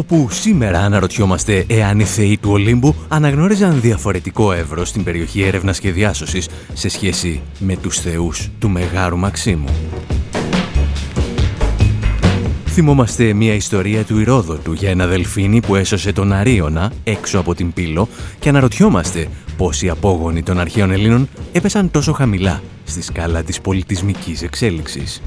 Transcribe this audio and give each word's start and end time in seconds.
Όπου 0.00 0.28
σήμερα 0.30 0.80
αναρωτιόμαστε 0.80 1.64
εάν 1.68 2.00
οι 2.00 2.04
θεοί 2.04 2.38
του 2.38 2.50
Ολύμπου 2.50 2.94
αναγνώριζαν 3.08 3.80
διαφορετικό 3.80 4.52
εύρος 4.52 4.88
στην 4.88 5.04
περιοχή 5.04 5.42
έρευνας 5.42 5.80
και 5.80 5.92
διάσωσης 5.92 6.48
σε 6.72 6.88
σχέση 6.88 7.40
με 7.58 7.76
τους 7.76 7.98
θεούς 7.98 8.50
του 8.58 8.68
Μεγάρου 8.68 9.16
Μαξίμου. 9.18 9.68
Θυμόμαστε 12.66 13.32
μια 13.32 13.54
ιστορία 13.54 14.04
του 14.04 14.18
Ηρόδοτου 14.18 14.72
για 14.72 14.90
ένα 14.90 15.06
δελφίνι 15.06 15.60
που 15.60 15.74
έσωσε 15.74 16.12
τον 16.12 16.32
Αρίωνα 16.32 16.92
έξω 17.04 17.38
από 17.38 17.54
την 17.54 17.72
Πύλο 17.72 18.08
και 18.38 18.48
αναρωτιόμαστε 18.48 19.28
πώς 19.56 19.82
οι 19.82 19.88
απόγονοι 19.88 20.42
των 20.42 20.60
αρχαίων 20.60 20.90
Ελλήνων 20.90 21.28
έπεσαν 21.52 21.90
τόσο 21.90 22.12
χαμηλά 22.12 22.62
στη 22.84 23.02
σκάλα 23.02 23.42
της 23.42 23.60
πολιτισμικής 23.60 24.42
εξέλιξης. 24.42 25.22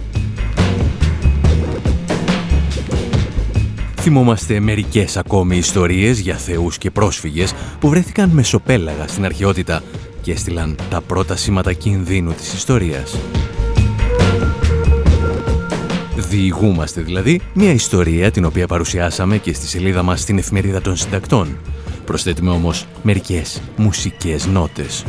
Θυμόμαστε 4.03 4.59
μερικές 4.59 5.17
ακόμη 5.17 5.57
ιστορίες 5.57 6.19
για 6.19 6.35
θεούς 6.35 6.77
και 6.77 6.91
πρόσφυγες 6.91 7.53
που 7.79 7.89
βρέθηκαν 7.89 8.29
μεσοπέλαγα 8.29 9.07
στην 9.07 9.25
αρχαιότητα 9.25 9.83
και 10.21 10.31
έστειλαν 10.31 10.75
τα 10.89 11.01
πρώτα 11.01 11.35
σήματα 11.35 11.73
κινδύνου 11.73 12.31
της 12.31 12.53
ιστορίας. 12.53 13.17
Διηγούμαστε 16.15 17.01
δηλαδή 17.01 17.41
μια 17.53 17.71
ιστορία 17.71 18.31
την 18.31 18.45
οποία 18.45 18.67
παρουσιάσαμε 18.67 19.37
και 19.37 19.53
στη 19.53 19.67
σελίδα 19.67 20.03
μας 20.03 20.21
στην 20.21 20.37
εφημερίδα 20.37 20.81
των 20.81 20.95
συντακτών. 20.95 21.57
Προσθέτουμε 22.05 22.51
όμως 22.51 22.87
μερικές 23.03 23.61
μουσικές 23.75 24.45
νότες. 24.45 25.03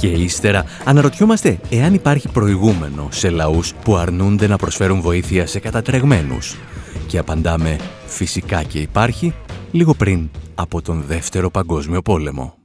Και 0.00 0.06
ύστερα 0.06 0.64
αναρωτιόμαστε 0.84 1.60
εάν 1.70 1.94
υπάρχει 1.94 2.28
προηγούμενο 2.28 3.08
σε 3.10 3.30
λαούς 3.30 3.74
που 3.84 3.96
αρνούνται 3.96 4.46
να 4.46 4.56
προσφέρουν 4.56 5.00
βοήθεια 5.00 5.46
σε 5.46 5.58
κατατρεγμένους. 5.58 6.56
Και 7.06 7.18
απαντάμε 7.18 7.76
φυσικά 8.06 8.62
και 8.62 8.78
υπάρχει 8.78 9.34
λίγο 9.70 9.94
πριν 9.94 10.28
από 10.54 10.82
τον 10.82 11.04
Δεύτερο 11.06 11.50
Παγκόσμιο 11.50 12.02
Πόλεμο. 12.02 12.59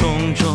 Εάν 0.00 0.30
οι 0.30 0.51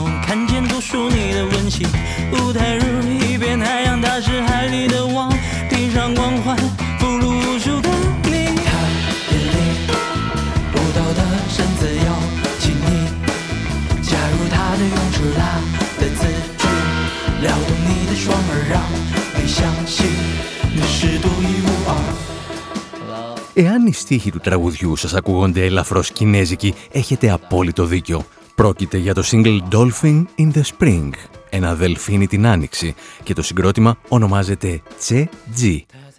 στίχοι 24.08 24.32
του 24.32 24.40
τραγουδιού 24.40 24.96
σας 24.96 25.14
ακούγονται 25.14 25.66
ελαφρώς 25.66 26.12
κινέζικοι, 26.12 26.74
έχετε 26.92 27.30
απόλυτο 27.30 27.86
δίκιο. 27.86 28.26
Πρόκειται 28.56 28.98
για 28.98 29.14
το 29.14 29.24
single 29.32 29.60
Dolphin 29.72 30.24
in 30.38 30.52
the 30.54 30.62
Spring, 30.78 31.10
ένα 31.50 31.76
δελφίνι 31.76 32.28
την 32.28 32.46
άνοιξη 32.46 32.96
και 33.24 33.34
το 33.34 33.42
συγκρότημα 33.42 33.98
ονομάζεται 34.08 34.82
Tse 35.08 35.24
Ji, 35.62 35.78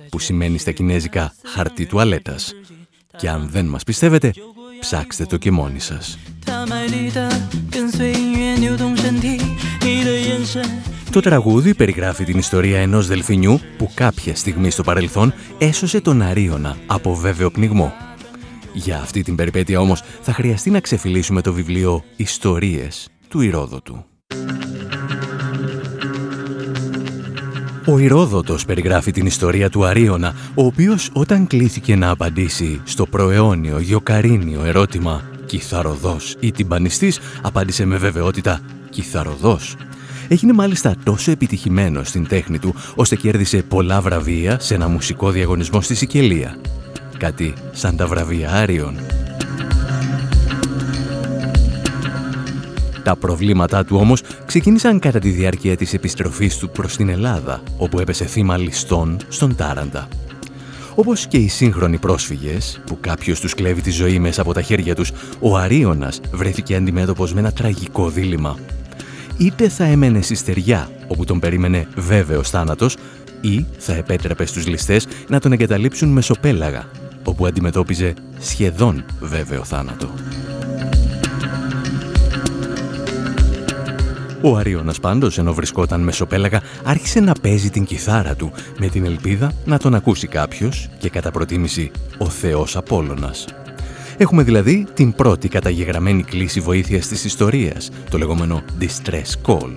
που 0.08 0.18
σημαίνει 0.18 0.58
στα 0.58 0.72
κινέζικα 0.72 1.34
χαρτί 1.44 1.86
τουαλέτας. 1.86 2.52
Και 3.16 3.28
αν 3.28 3.48
δεν 3.50 3.66
μας 3.66 3.84
πιστεύετε, 3.84 4.32
ψάξτε 4.80 5.24
το 5.24 5.36
και 5.36 5.50
μόνοι 5.50 5.80
σας. 5.80 6.18
Το 11.10 11.20
τραγούδι 11.20 11.74
περιγράφει 11.74 12.24
την 12.24 12.38
ιστορία 12.38 12.80
ενός 12.80 13.06
δελφινιού 13.06 13.60
που 13.78 13.90
κάποια 13.94 14.36
στιγμή 14.36 14.70
στο 14.70 14.82
παρελθόν 14.82 15.34
έσωσε 15.58 16.00
τον 16.00 16.22
Αρίωνα 16.22 16.76
από 16.86 17.14
βέβαιο 17.14 17.50
πνιγμό. 17.50 17.92
Για 18.72 18.96
αυτή 18.96 19.22
την 19.22 19.34
περιπέτεια 19.34 19.80
όμως 19.80 20.02
θα 20.20 20.32
χρειαστεί 20.32 20.70
να 20.70 20.80
ξεφυλίσουμε 20.80 21.40
το 21.40 21.52
βιβλίο 21.52 22.04
«Ιστορίες» 22.16 23.08
του 23.28 23.40
Ηρόδοτου. 23.40 24.04
Ο 27.86 27.98
Ηρόδοτος 27.98 28.64
περιγράφει 28.64 29.10
την 29.10 29.26
ιστορία 29.26 29.70
του 29.70 29.84
Αρίωνα, 29.84 30.34
ο 30.54 30.64
οποίος 30.64 31.10
όταν 31.12 31.46
κλήθηκε 31.46 31.96
να 31.96 32.10
απαντήσει 32.10 32.80
στο 32.84 33.06
προαιώνιο 33.06 33.78
γιοκαρίνιο 33.78 34.64
ερώτημα 34.64 35.22
«Κιθαροδός 35.46 36.36
ή 36.40 36.52
τυμπανιστής» 36.52 37.20
απάντησε 37.42 37.84
με 37.84 37.96
βεβαιότητα 37.96 38.60
«Κιθαροδός» 38.90 39.76
Έγινε 40.28 40.52
μάλιστα 40.52 40.94
τόσο 41.04 41.30
επιτυχημένο 41.30 42.04
στην 42.04 42.26
τέχνη 42.26 42.58
του, 42.58 42.74
ώστε 42.94 43.16
κέρδισε 43.16 43.62
πολλά 43.62 44.00
βραβεία 44.00 44.58
σε 44.60 44.74
ένα 44.74 44.88
μουσικό 44.88 45.30
διαγωνισμό 45.30 45.80
στη 45.80 45.94
Σικελία. 45.94 46.56
Κάτι 47.18 47.54
σαν 47.72 47.96
τα 47.96 48.06
βραβεία 48.06 48.52
Άριον. 48.52 48.96
Τα 53.02 53.16
προβλήματά 53.16 53.84
του 53.84 53.96
όμως 53.96 54.22
ξεκίνησαν 54.46 54.98
κατά 54.98 55.18
τη 55.18 55.30
διάρκεια 55.30 55.76
της 55.76 55.94
επιστροφής 55.94 56.56
του 56.56 56.70
προς 56.70 56.96
την 56.96 57.08
Ελλάδα, 57.08 57.62
όπου 57.76 58.00
έπεσε 58.00 58.24
θύμα 58.24 58.56
ληστών 58.56 59.16
στον 59.28 59.56
Τάραντα. 59.56 60.08
Όπως 60.94 61.26
και 61.26 61.36
οι 61.36 61.48
σύγχρονοι 61.48 61.98
πρόσφυγες, 61.98 62.80
που 62.86 62.98
κάποιος 63.00 63.40
τους 63.40 63.54
κλέβει 63.54 63.80
τη 63.80 63.90
ζωή 63.90 64.18
μέσα 64.18 64.40
από 64.40 64.52
τα 64.52 64.62
χέρια 64.62 64.94
τους, 64.94 65.12
ο 65.40 65.56
Αρίωνας 65.56 66.20
βρέθηκε 66.32 66.76
αντιμέτωπος 66.76 67.34
με 67.34 67.40
ένα 67.40 67.52
τραγικό 67.52 68.08
δίλημα 68.08 68.56
είτε 69.38 69.68
θα 69.68 69.84
έμενε 69.84 70.20
στη 70.20 70.34
στεριά 70.34 70.90
όπου 71.06 71.24
τον 71.24 71.38
περίμενε 71.38 71.86
βέβαιος 71.96 72.50
θάνατος 72.50 72.96
ή 73.40 73.66
θα 73.78 73.94
επέτρεπε 73.94 74.46
στους 74.46 74.66
ληστές 74.66 75.06
να 75.28 75.40
τον 75.40 75.52
εγκαταλείψουν 75.52 76.08
μεσοπέλαγα 76.08 76.86
όπου 77.24 77.46
αντιμετώπιζε 77.46 78.14
σχεδόν 78.38 79.04
βέβαιο 79.20 79.64
θάνατο. 79.64 80.10
Ο 84.42 84.56
Αρίωνας 84.56 85.00
πάντως, 85.00 85.38
ενώ 85.38 85.54
βρισκόταν 85.54 86.00
μεσοπέλαγα, 86.00 86.62
άρχισε 86.84 87.20
να 87.20 87.32
παίζει 87.32 87.70
την 87.70 87.84
κιθάρα 87.84 88.34
του 88.34 88.52
με 88.78 88.86
την 88.88 89.04
ελπίδα 89.04 89.52
να 89.64 89.78
τον 89.78 89.94
ακούσει 89.94 90.26
κάποιος 90.26 90.88
και 90.98 91.10
κατά 91.10 91.30
προτίμηση 91.30 91.90
ο 92.18 92.28
Θεός 92.28 92.76
Απόλλωνας. 92.76 93.44
Έχουμε 94.20 94.42
δηλαδή 94.42 94.86
την 94.94 95.12
πρώτη 95.12 95.48
καταγεγραμμένη 95.48 96.22
κλίση 96.22 96.60
βοήθειας 96.60 97.08
της 97.08 97.24
ιστορίας, 97.24 97.90
το 98.10 98.18
λεγόμενο 98.18 98.62
Distress 98.80 99.46
Call, 99.46 99.72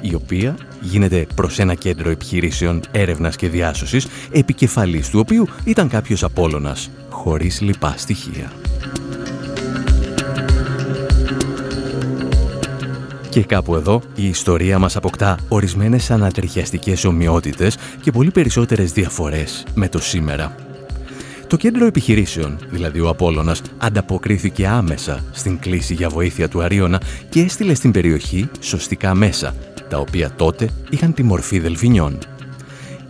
η 0.00 0.14
οποία 0.14 0.56
γίνεται 0.80 1.26
προς 1.34 1.58
ένα 1.58 1.74
κέντρο 1.74 2.10
επιχειρήσεων 2.10 2.80
έρευνας 2.90 3.36
και 3.36 3.48
διάσωσης, 3.48 4.06
επικεφαλής 4.32 5.10
του 5.10 5.18
οποίου 5.18 5.48
ήταν 5.64 5.88
κάποιος 5.88 6.24
Απόλλωνας, 6.24 6.90
χωρίς 7.08 7.60
λοιπά 7.60 7.94
στοιχεία. 7.96 8.52
Και 13.28 13.42
κάπου 13.42 13.74
εδώ 13.74 14.02
η 14.14 14.28
ιστορία 14.28 14.78
μας 14.78 14.96
αποκτά 14.96 15.38
ορισμένες 15.48 16.10
ανατριχιαστικές 16.10 17.04
ομοιότητες 17.04 17.76
και 18.00 18.10
πολύ 18.10 18.30
περισσότερες 18.30 18.92
διαφορές 18.92 19.66
με 19.74 19.88
το 19.88 20.00
σήμερα 20.00 20.65
Το 21.48 21.56
κέντρο 21.56 21.86
επιχειρήσεων, 21.86 22.58
δηλαδή 22.70 23.00
ο 23.00 23.08
Απόλλωνας, 23.08 23.62
ανταποκρίθηκε 23.78 24.66
άμεσα 24.66 25.24
στην 25.32 25.58
κλίση 25.58 25.94
για 25.94 26.08
βοήθεια 26.08 26.48
του 26.48 26.62
Αρίωνα 26.62 27.00
και 27.28 27.40
έστειλε 27.40 27.74
στην 27.74 27.90
περιοχή 27.90 28.48
σωστικά 28.60 29.14
μέσα, 29.14 29.54
τα 29.88 29.98
οποία 29.98 30.30
τότε 30.36 30.68
είχαν 30.90 31.14
τη 31.14 31.22
μορφή 31.22 31.58
δελφινιών. 31.58 32.18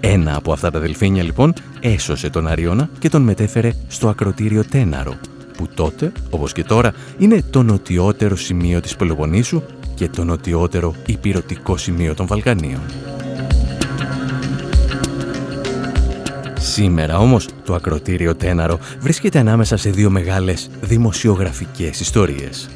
Ένα 0.00 0.36
από 0.36 0.52
αυτά 0.52 0.70
τα 0.70 0.78
δελφίνια 0.78 1.22
λοιπόν 1.22 1.52
έσωσε 1.80 2.30
τον 2.30 2.46
Αριώνα 2.46 2.88
και 2.98 3.08
τον 3.08 3.22
μετέφερε 3.22 3.72
στο 3.88 4.08
ακροτήριο 4.08 4.64
Τέναρο, 4.64 5.14
που 5.56 5.68
τότε, 5.74 6.12
όπως 6.30 6.52
και 6.52 6.64
τώρα, 6.64 6.92
είναι 7.18 7.42
το 7.50 7.62
νοτιότερο 7.62 8.36
σημείο 8.36 8.80
της 8.80 8.96
Πελοποννήσου 8.96 9.62
και 9.94 10.08
το 10.08 10.24
νοτιότερο 10.24 10.94
υπηρετικό 11.06 11.76
σημείο 11.76 12.14
των 12.14 12.26
Βαλκανίων. 12.26 12.80
Σήμερα 16.58 17.18
όμως 17.18 17.48
το 17.64 17.74
ακροτήριο 17.74 18.34
Τέναρο 18.34 18.78
βρίσκεται 19.00 19.38
ανάμεσα 19.38 19.76
σε 19.76 19.90
δύο 19.90 20.10
μεγάλες 20.10 20.70
δημοσιογραφικές 20.80 22.00
ιστορίες. 22.00 22.68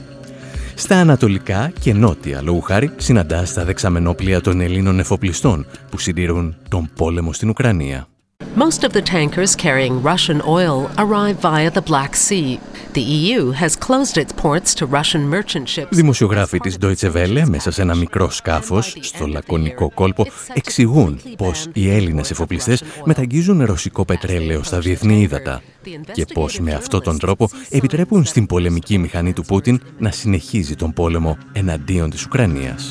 Στα 0.74 0.96
ανατολικά 0.96 1.72
και 1.80 1.92
νότια, 1.94 2.42
λόγου 2.42 2.60
χάρη, 2.60 2.90
συναντά 2.96 3.46
τα 3.54 3.64
δεξαμενόπλια 3.64 4.40
των 4.40 4.60
Ελλήνων 4.60 4.98
εφοπλιστών 4.98 5.66
που 5.90 5.98
συντηρούν 5.98 6.56
τον 6.68 6.90
πόλεμο 6.96 7.32
στην 7.32 7.48
Ουκρανία. 7.48 8.06
Most 8.56 8.82
of 8.82 8.92
the 8.92 9.02
tankers 9.02 9.54
carrying 9.54 10.02
Russian 10.02 10.42
oil 10.44 10.90
arrive 10.98 11.36
via 11.38 11.70
the 11.70 11.82
Black 11.82 12.16
Sea. 12.16 12.58
The 12.92 13.00
EU 13.00 13.52
has 13.52 13.76
closed 13.76 14.16
its 14.18 14.32
ports 14.32 14.74
to 14.74 14.86
Russian 14.86 15.28
merchant 15.28 15.68
ships. 15.68 15.88
Δημοσιογράφοι 15.90 16.58
της 16.58 16.76
Deutsche 16.80 17.12
Welle 17.12 17.42
μέσα 17.46 17.70
σε 17.70 17.82
ένα 17.82 17.94
μικρό 17.94 18.30
σκάφος 18.30 18.96
στο 19.00 19.26
λακωνικό 19.26 19.90
κόλπο 19.94 20.26
εξηγούν 20.52 21.20
πως 21.36 21.66
οι 21.72 21.90
Έλληνες 21.90 22.30
εφοπλιστές 22.30 22.82
μεταγγίζουν 23.04 23.64
ρωσικό 23.64 24.04
πετρέλαιο 24.04 24.62
στα 24.62 24.78
διεθνή 24.78 25.20
ύδατα 25.20 25.62
και 26.12 26.24
πως 26.34 26.60
με 26.60 26.72
αυτόν 26.72 27.02
τον 27.02 27.18
τρόπο 27.18 27.48
επιτρέπουν 27.70 28.24
στην 28.24 28.46
πολεμική 28.46 28.98
μηχανή 28.98 29.32
του 29.32 29.44
Πούτιν 29.44 29.80
να 29.98 30.10
συνεχίζει 30.10 30.74
τον 30.74 30.92
πόλεμο 30.92 31.38
εναντίον 31.52 32.10
της 32.10 32.24
Ουκρανίας. 32.24 32.90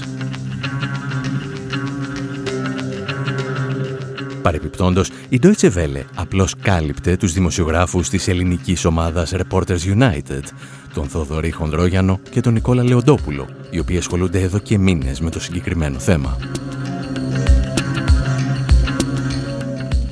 Παρεπιπτόντως, 4.42 5.10
η 5.30 5.40
Deutsche 5.44 5.74
Welle 5.74 6.04
απλώς 6.16 6.56
κάλυπτε 6.62 7.18
τους 7.18 7.34
δημοσιογράφους 7.34 8.10
της 8.10 8.28
ελληνικής 8.28 8.86
ομάδας 8.86 9.34
Reporters 9.36 9.80
United, 9.98 10.44
τον 10.94 11.08
Θοδωρή 11.08 11.52
Χονδρόγιανο 11.52 12.20
και 12.30 12.42
τον 12.42 12.54
Νικόλα 12.54 12.84
Λεοντόπουλο, 12.84 13.48
οι 13.70 13.80
οποίοι 13.80 13.98
ασχολούνται 13.98 14.42
εδώ 14.42 14.60
και 14.60 14.78
μήνες 14.78 15.20
με 15.20 15.30
το 15.30 15.40
συγκεκριμένο 15.40 16.00
θέμα. 16.00 16.38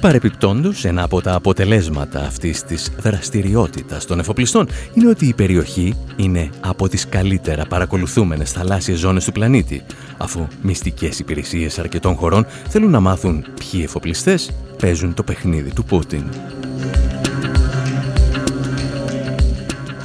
Παρεπιπτόντως, 0.01 0.85
ένα 0.85 1.03
από 1.03 1.21
τα 1.21 1.33
αποτελέσματα 1.33 2.19
αυτής 2.19 2.63
της 2.63 2.91
δραστηριότητας 2.99 4.05
των 4.05 4.19
εφοπλιστών 4.19 4.67
είναι 4.93 5.09
ότι 5.09 5.25
η 5.25 5.33
περιοχή 5.33 5.93
είναι 6.15 6.49
από 6.59 6.89
τις 6.89 7.07
καλύτερα 7.09 7.65
παρακολουθούμενες 7.65 8.51
θαλάσσιες 8.51 8.99
ζώνες 8.99 9.25
του 9.25 9.31
πλανήτη, 9.31 9.83
αφού 10.17 10.47
μυστικές 10.61 11.19
υπηρεσίες 11.19 11.79
αρκετών 11.79 12.15
χωρών 12.15 12.45
θέλουν 12.69 12.91
να 12.91 12.99
μάθουν 12.99 13.45
ποιοι 13.59 13.81
εφοπλιστές 13.83 14.51
παίζουν 14.77 15.13
το 15.13 15.23
παιχνίδι 15.23 15.73
του 15.73 15.83
Πούτιν. 15.83 16.23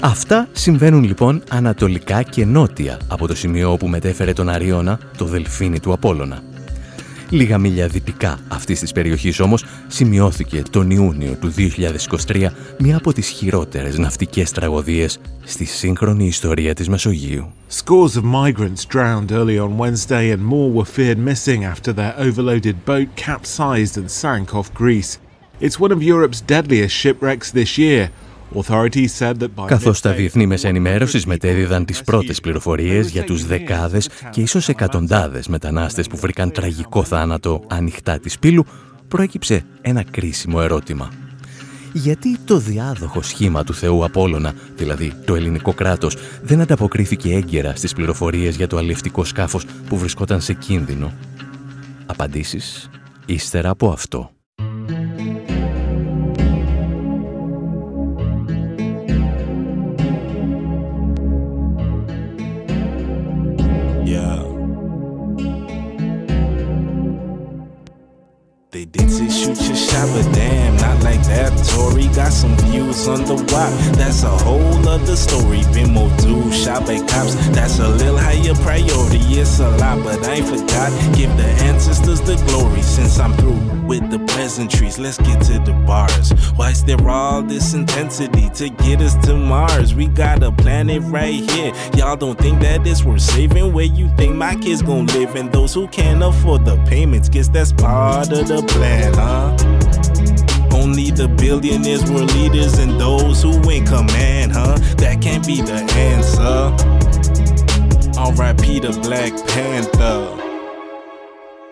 Αυτά 0.00 0.48
συμβαίνουν 0.52 1.04
λοιπόν 1.04 1.42
ανατολικά 1.48 2.22
και 2.22 2.44
νότια 2.44 2.98
από 3.08 3.26
το 3.26 3.34
σημείο 3.34 3.72
όπου 3.72 3.88
μετέφερε 3.88 4.32
τον 4.32 4.48
Αριώνα 4.48 4.98
το 5.16 5.24
δελφίνι 5.24 5.80
του 5.80 5.92
Απόλλωνα. 5.92 6.51
Λίγα 7.32 7.58
μίλια 7.58 7.86
δυτικά 7.86 8.38
αυτής 8.48 8.80
της 8.80 8.92
περιοχής 8.92 9.40
όμως 9.40 9.64
σημειώθηκε 9.86 10.62
τον 10.70 10.90
Ιούνιο 10.90 11.36
του 11.40 11.52
2023 12.26 12.46
μια 12.78 12.96
από 12.96 13.12
τις 13.12 13.28
χειρότερες 13.28 13.98
ναυτικές 13.98 14.50
τραγωδίες 14.50 15.18
στη 15.44 15.64
σύγχρονη 15.64 16.26
ιστορία 16.26 16.74
της 16.74 16.88
Μεσογείου. 16.88 17.52
Scores 17.84 18.16
of 18.16 18.24
migrants 18.24 18.84
drowned 18.94 19.30
early 19.30 19.58
on 19.58 19.78
Wednesday 19.78 20.30
and 20.30 20.44
more 20.44 20.70
were 20.72 20.90
feared 20.96 21.18
missing 21.18 21.64
after 21.64 21.92
their 21.92 22.14
overloaded 22.18 22.76
boat 22.84 23.08
capsized 23.26 23.96
and 24.00 24.10
sank 24.20 24.54
off 24.54 24.68
Greece. 24.74 25.12
It's 25.60 25.78
one 25.84 25.92
of 25.96 26.02
Europe's 26.02 26.40
deadliest 26.54 26.94
shipwrecks 27.00 27.48
this 27.58 27.72
year. 27.78 28.10
Καθώς 29.66 30.00
τα 30.00 30.12
διεθνή 30.12 30.46
μέσα 30.46 30.68
ενημέρωσης 30.68 31.26
μετέδιδαν 31.26 31.84
τις 31.84 32.02
πρώτες 32.02 32.40
πληροφορίες 32.40 33.08
για 33.08 33.24
τους 33.24 33.46
δεκάδες 33.46 34.08
και 34.30 34.40
ίσως 34.40 34.68
εκατοντάδες 34.68 35.48
μετανάστες 35.48 36.06
που 36.06 36.16
βρήκαν 36.16 36.50
τραγικό 36.50 37.04
θάνατο 37.04 37.64
ανοιχτά 37.68 38.18
της 38.18 38.38
πύλου, 38.38 38.64
προέκυψε 39.08 39.64
ένα 39.80 40.02
κρίσιμο 40.10 40.58
ερώτημα. 40.60 41.08
Γιατί 41.92 42.38
το 42.38 42.58
διάδοχο 42.58 43.22
σχήμα 43.22 43.64
του 43.64 43.74
Θεού 43.74 44.04
Απόλλωνα, 44.04 44.54
δηλαδή 44.76 45.12
το 45.24 45.34
ελληνικό 45.34 45.72
κράτος, 45.72 46.16
δεν 46.42 46.60
ανταποκρίθηκε 46.60 47.34
έγκαιρα 47.34 47.76
στις 47.76 47.92
πληροφορίες 47.92 48.56
για 48.56 48.66
το 48.66 48.76
αλληλευτικό 48.76 49.24
σκάφος 49.24 49.64
που 49.88 49.96
βρισκόταν 49.98 50.40
σε 50.40 50.52
κίνδυνο; 50.52 51.12
Απαντήσεις 52.06 52.90
ύστερα 53.26 53.70
από 53.70 53.90
αυτό. 53.90 54.30
Got 72.32 72.38
some 72.38 72.56
views 72.70 73.08
on 73.08 73.24
the 73.24 73.34
WAP. 73.34 73.96
That's 73.96 74.22
a 74.22 74.30
whole 74.30 74.88
other 74.88 75.16
story. 75.16 75.62
Been 75.72 75.92
more 75.92 76.10
do 76.18 76.50
shop 76.52 76.88
at 76.88 77.08
cops. 77.08 77.34
That's 77.50 77.78
a 77.78 77.88
little 77.88 78.18
higher 78.18 78.54
priority. 78.54 79.18
It's 79.40 79.60
a 79.60 79.70
lot, 79.76 80.02
but 80.02 80.24
I 80.24 80.34
ain't 80.34 80.46
forgot. 80.46 80.90
Give 81.14 81.30
the 81.36 81.48
ancestors 81.64 82.20
the 82.20 82.36
glory 82.46 82.82
since 82.82 83.18
I'm 83.18 83.32
through 83.34 83.60
with 83.86 84.10
the 84.10 84.18
pleasantries. 84.20 84.98
Let's 84.98 85.18
get 85.18 85.40
to 85.42 85.58
the 85.58 85.72
bars. 85.86 86.32
Why 86.56 86.70
is 86.70 86.84
there 86.84 87.08
all 87.08 87.42
this 87.42 87.74
intensity 87.74 88.48
to 88.50 88.70
get 88.70 89.00
us 89.00 89.14
to 89.26 89.36
Mars? 89.36 89.94
We 89.94 90.06
got 90.08 90.42
a 90.42 90.52
planet 90.52 91.02
right 91.04 91.50
here. 91.50 91.72
Y'all 91.96 92.16
don't 92.16 92.38
think 92.38 92.60
that 92.60 92.86
it's 92.86 93.04
worth 93.04 93.20
saving? 93.20 93.72
Where 93.72 93.84
you 93.84 94.08
think 94.16 94.36
my 94.36 94.54
kids 94.56 94.82
gonna 94.82 95.12
live? 95.12 95.34
And 95.34 95.52
those 95.52 95.74
who 95.74 95.88
can't 95.88 96.22
afford 96.22 96.64
the 96.64 96.76
payments, 96.86 97.28
guess 97.28 97.48
that's 97.48 97.72
part 97.72 98.32
of 98.32 98.48
the 98.48 98.62
plan, 98.62 99.12
huh? 99.14 99.81
Only 100.82 101.12
the 101.12 101.28
billionaires 101.28 102.10
were 102.10 102.24
leaders 102.24 102.78
and 102.78 103.00
those 103.00 103.42
who 103.42 103.52
in 103.70 103.86
command, 103.86 104.50
huh? 104.50 104.76
That 104.96 105.22
can't 105.22 105.46
be 105.46 105.62
the 105.62 105.74
answer. 105.94 106.74
R.I.P. 108.18 108.80
the 108.80 108.90
Black 109.00 109.32
Panther. 109.46 110.51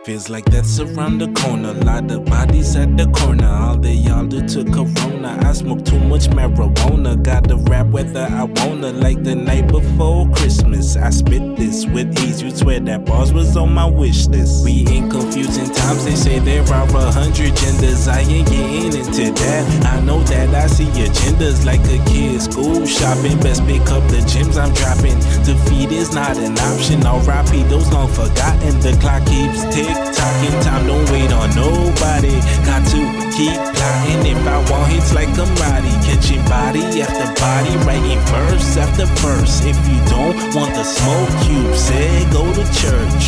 Feels 0.04 0.30
like 0.30 0.46
that's 0.46 0.80
around 0.80 1.18
the 1.18 1.28
corner. 1.42 1.74
Lot 1.74 2.10
of 2.10 2.24
bodies 2.24 2.74
at 2.74 2.96
the 2.96 3.06
corner. 3.08 3.46
All 3.46 3.76
they 3.76 4.02
all 4.08 4.24
do 4.24 4.40
to 4.48 4.64
Corona. 4.64 5.38
I 5.42 5.52
smoke 5.52 5.84
too 5.84 5.98
much 5.98 6.26
marijuana. 6.28 7.22
Gotta 7.22 7.56
rap 7.68 7.88
whether 7.88 8.22
I 8.22 8.44
wanna. 8.44 8.92
Like 8.94 9.22
the 9.22 9.34
night 9.34 9.68
before 9.68 10.26
Christmas. 10.30 10.96
I 10.96 11.10
spit 11.10 11.54
this 11.56 11.84
with 11.84 12.18
ease. 12.24 12.40
You 12.40 12.50
swear 12.50 12.80
that 12.80 13.04
bars 13.04 13.34
was 13.34 13.58
on 13.58 13.74
my 13.74 13.84
wish 13.84 14.26
list. 14.28 14.64
We 14.64 14.86
in 14.88 15.10
confusing 15.10 15.68
times. 15.68 16.06
They 16.06 16.14
say 16.14 16.38
there 16.38 16.62
are 16.72 16.88
a 16.88 17.12
hundred 17.12 17.54
genders. 17.56 18.08
I 18.08 18.20
ain't 18.20 18.48
getting 18.48 18.98
into 18.98 19.32
that. 19.42 19.84
I 19.84 20.00
know 20.00 20.22
that 20.22 20.54
I 20.54 20.66
see 20.66 20.86
agendas 20.86 21.66
like 21.66 21.80
a 21.80 22.02
kid 22.08 22.40
school 22.40 22.86
shopping. 22.86 23.38
Best 23.40 23.66
pick 23.66 23.82
up 23.90 24.02
the 24.08 24.24
gems 24.26 24.56
I'm 24.56 24.72
dropping. 24.72 25.18
Defeat 25.44 25.92
is 25.92 26.14
not 26.14 26.38
an 26.38 26.58
option. 26.58 27.04
R.I.P. 27.04 27.64
those 27.64 27.92
long 27.92 28.08
forgotten. 28.08 28.80
The 28.80 28.96
clock 28.98 29.26
keeps 29.26 29.62
ticking 29.74 29.89
tick 29.89 29.95
tocking, 30.17 30.57
time 30.65 30.87
don't 30.87 31.07
wait 31.11 31.31
on 31.31 31.49
nobody. 31.55 32.35
Got 32.67 32.83
to 32.93 32.99
keep 33.35 33.59
plotting 33.75 34.23
if 34.33 34.41
I 34.55 34.57
want 34.69 34.91
hits 34.91 35.13
like 35.13 35.33
a 35.43 35.45
Marty. 35.59 35.93
Catching 36.07 36.43
body 36.53 36.83
after 37.03 37.27
body, 37.41 37.73
writing 37.85 38.21
verse 38.31 38.77
after 38.77 39.05
verse. 39.23 39.55
If 39.71 39.77
you 39.89 39.99
don't 40.15 40.37
want 40.55 40.71
the 40.77 40.83
smoke, 40.83 41.35
you 41.49 41.61
say 41.87 42.07
go 42.31 42.43
to 42.57 42.65
church. 42.81 43.25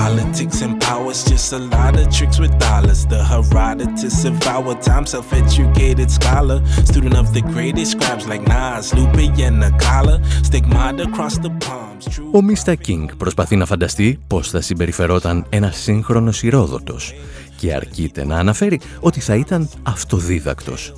Politics 0.00 0.62
and 0.62 0.80
power's 0.80 1.22
just 1.30 1.52
a 1.52 1.58
lot 1.58 1.94
of 2.00 2.06
tricks 2.16 2.38
with 2.42 2.54
dollars. 2.58 3.00
The 3.06 3.22
Herodotus 3.30 4.24
of 4.24 4.34
our 4.46 4.74
time, 4.88 5.04
self-educated 5.14 6.10
scholar. 6.10 6.58
Student 6.90 7.16
of 7.22 7.34
the 7.36 7.42
greatest 7.54 7.92
scribes 7.92 8.26
like 8.26 8.42
Nas, 8.52 8.94
Lupe 8.94 9.24
and 9.46 9.56
Nakala. 9.62 10.16
Stigmata 10.48 11.02
across 11.08 11.36
the 11.38 11.50
palms. 11.64 11.90
Ο 12.32 12.42
Μίστα 12.42 12.74
Κίνγκ 12.74 13.08
προσπαθεί 13.16 13.56
να 13.56 13.66
φανταστεί 13.66 14.18
πώς 14.26 14.50
θα 14.50 14.60
συμπεριφερόταν 14.60 15.46
ένα 15.48 15.70
σύγχρονος 15.70 16.03
Ηρόδοτος 16.41 17.13
και 17.57 17.73
αρκείται 17.73 18.25
να 18.25 18.37
αναφέρει 18.37 18.79
ότι 18.99 19.19
θα 19.19 19.35
ήταν 19.35 19.69
αυτοδίδακτος. 19.83 20.93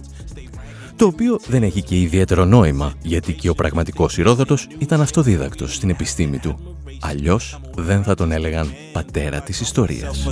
Το 0.97 1.05
οποίο 1.05 1.39
δεν 1.47 1.63
έχει 1.63 1.81
και 1.81 1.99
ιδιαίτερο 1.99 2.45
νόημα, 2.45 2.93
γιατί 3.01 3.33
και 3.33 3.49
ο 3.49 3.55
πραγματικός 3.55 4.17
Ηρόδοτος 4.17 4.67
ήταν 4.77 5.01
αυτοδίδακτος 5.01 5.75
στην 5.75 5.89
επιστήμη 5.89 6.37
του. 6.37 6.77
Αλλιώς 7.01 7.59
δεν 7.75 8.03
θα 8.03 8.15
τον 8.15 8.31
έλεγαν 8.31 8.73
πατέρα 8.91 9.41
της 9.41 9.59
ιστορίας. 9.59 10.27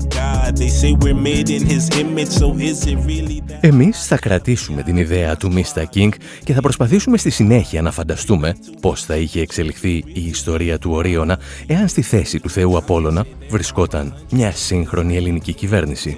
Εμείς 3.59 4.05
θα 4.07 4.17
κρατήσουμε 4.17 4.83
την 4.83 4.97
ιδέα 4.97 5.37
του 5.37 5.53
Mr. 5.53 5.83
King 5.93 6.09
και 6.43 6.53
θα 6.53 6.61
προσπαθήσουμε 6.61 7.17
στη 7.17 7.29
συνέχεια 7.29 7.81
να 7.81 7.91
φανταστούμε 7.91 8.55
πώς 8.81 9.03
θα 9.03 9.15
είχε 9.15 9.41
εξελιχθεί 9.41 10.03
η 10.13 10.25
ιστορία 10.25 10.77
του 10.77 10.91
Ορίωνα 10.91 11.39
εάν 11.67 11.87
στη 11.87 12.01
θέση 12.01 12.39
του 12.39 12.49
Θεού 12.49 12.77
Απόλλωνα 12.77 13.25
βρισκόταν 13.49 14.25
μια 14.31 14.51
σύγχρονη 14.51 15.15
ελληνική 15.15 15.53
κυβέρνηση. 15.53 16.17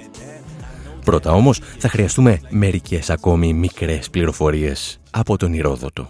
Πρώτα 1.08 1.32
όμως 1.32 1.60
θα 1.78 1.88
χρειαστούμε 1.88 2.40
μερικές 2.48 3.10
ακόμη 3.10 3.52
μικρές 3.52 4.10
πληροφορίες 4.10 5.00
από 5.10 5.36
τον 5.36 5.52
Ηρόδοτο. 5.52 6.08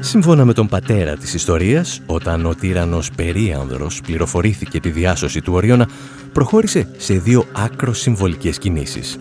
Σύμφωνα 0.00 0.44
με 0.44 0.52
τον 0.52 0.68
πατέρα 0.68 1.16
της 1.16 1.34
ιστορίας, 1.34 2.00
όταν 2.06 2.46
ο 2.46 2.54
τύρανος 2.54 3.10
Περίανδρος 3.10 4.00
πληροφορήθηκε 4.00 4.80
τη 4.80 4.90
διάσωση 4.90 5.40
του 5.40 5.52
Ορίωνα, 5.52 5.88
προχώρησε 6.32 6.88
σε 6.96 7.14
δύο 7.14 7.44
άκρος 7.52 8.00
συμβολικές 8.00 8.58
κινήσεις. 8.58 9.18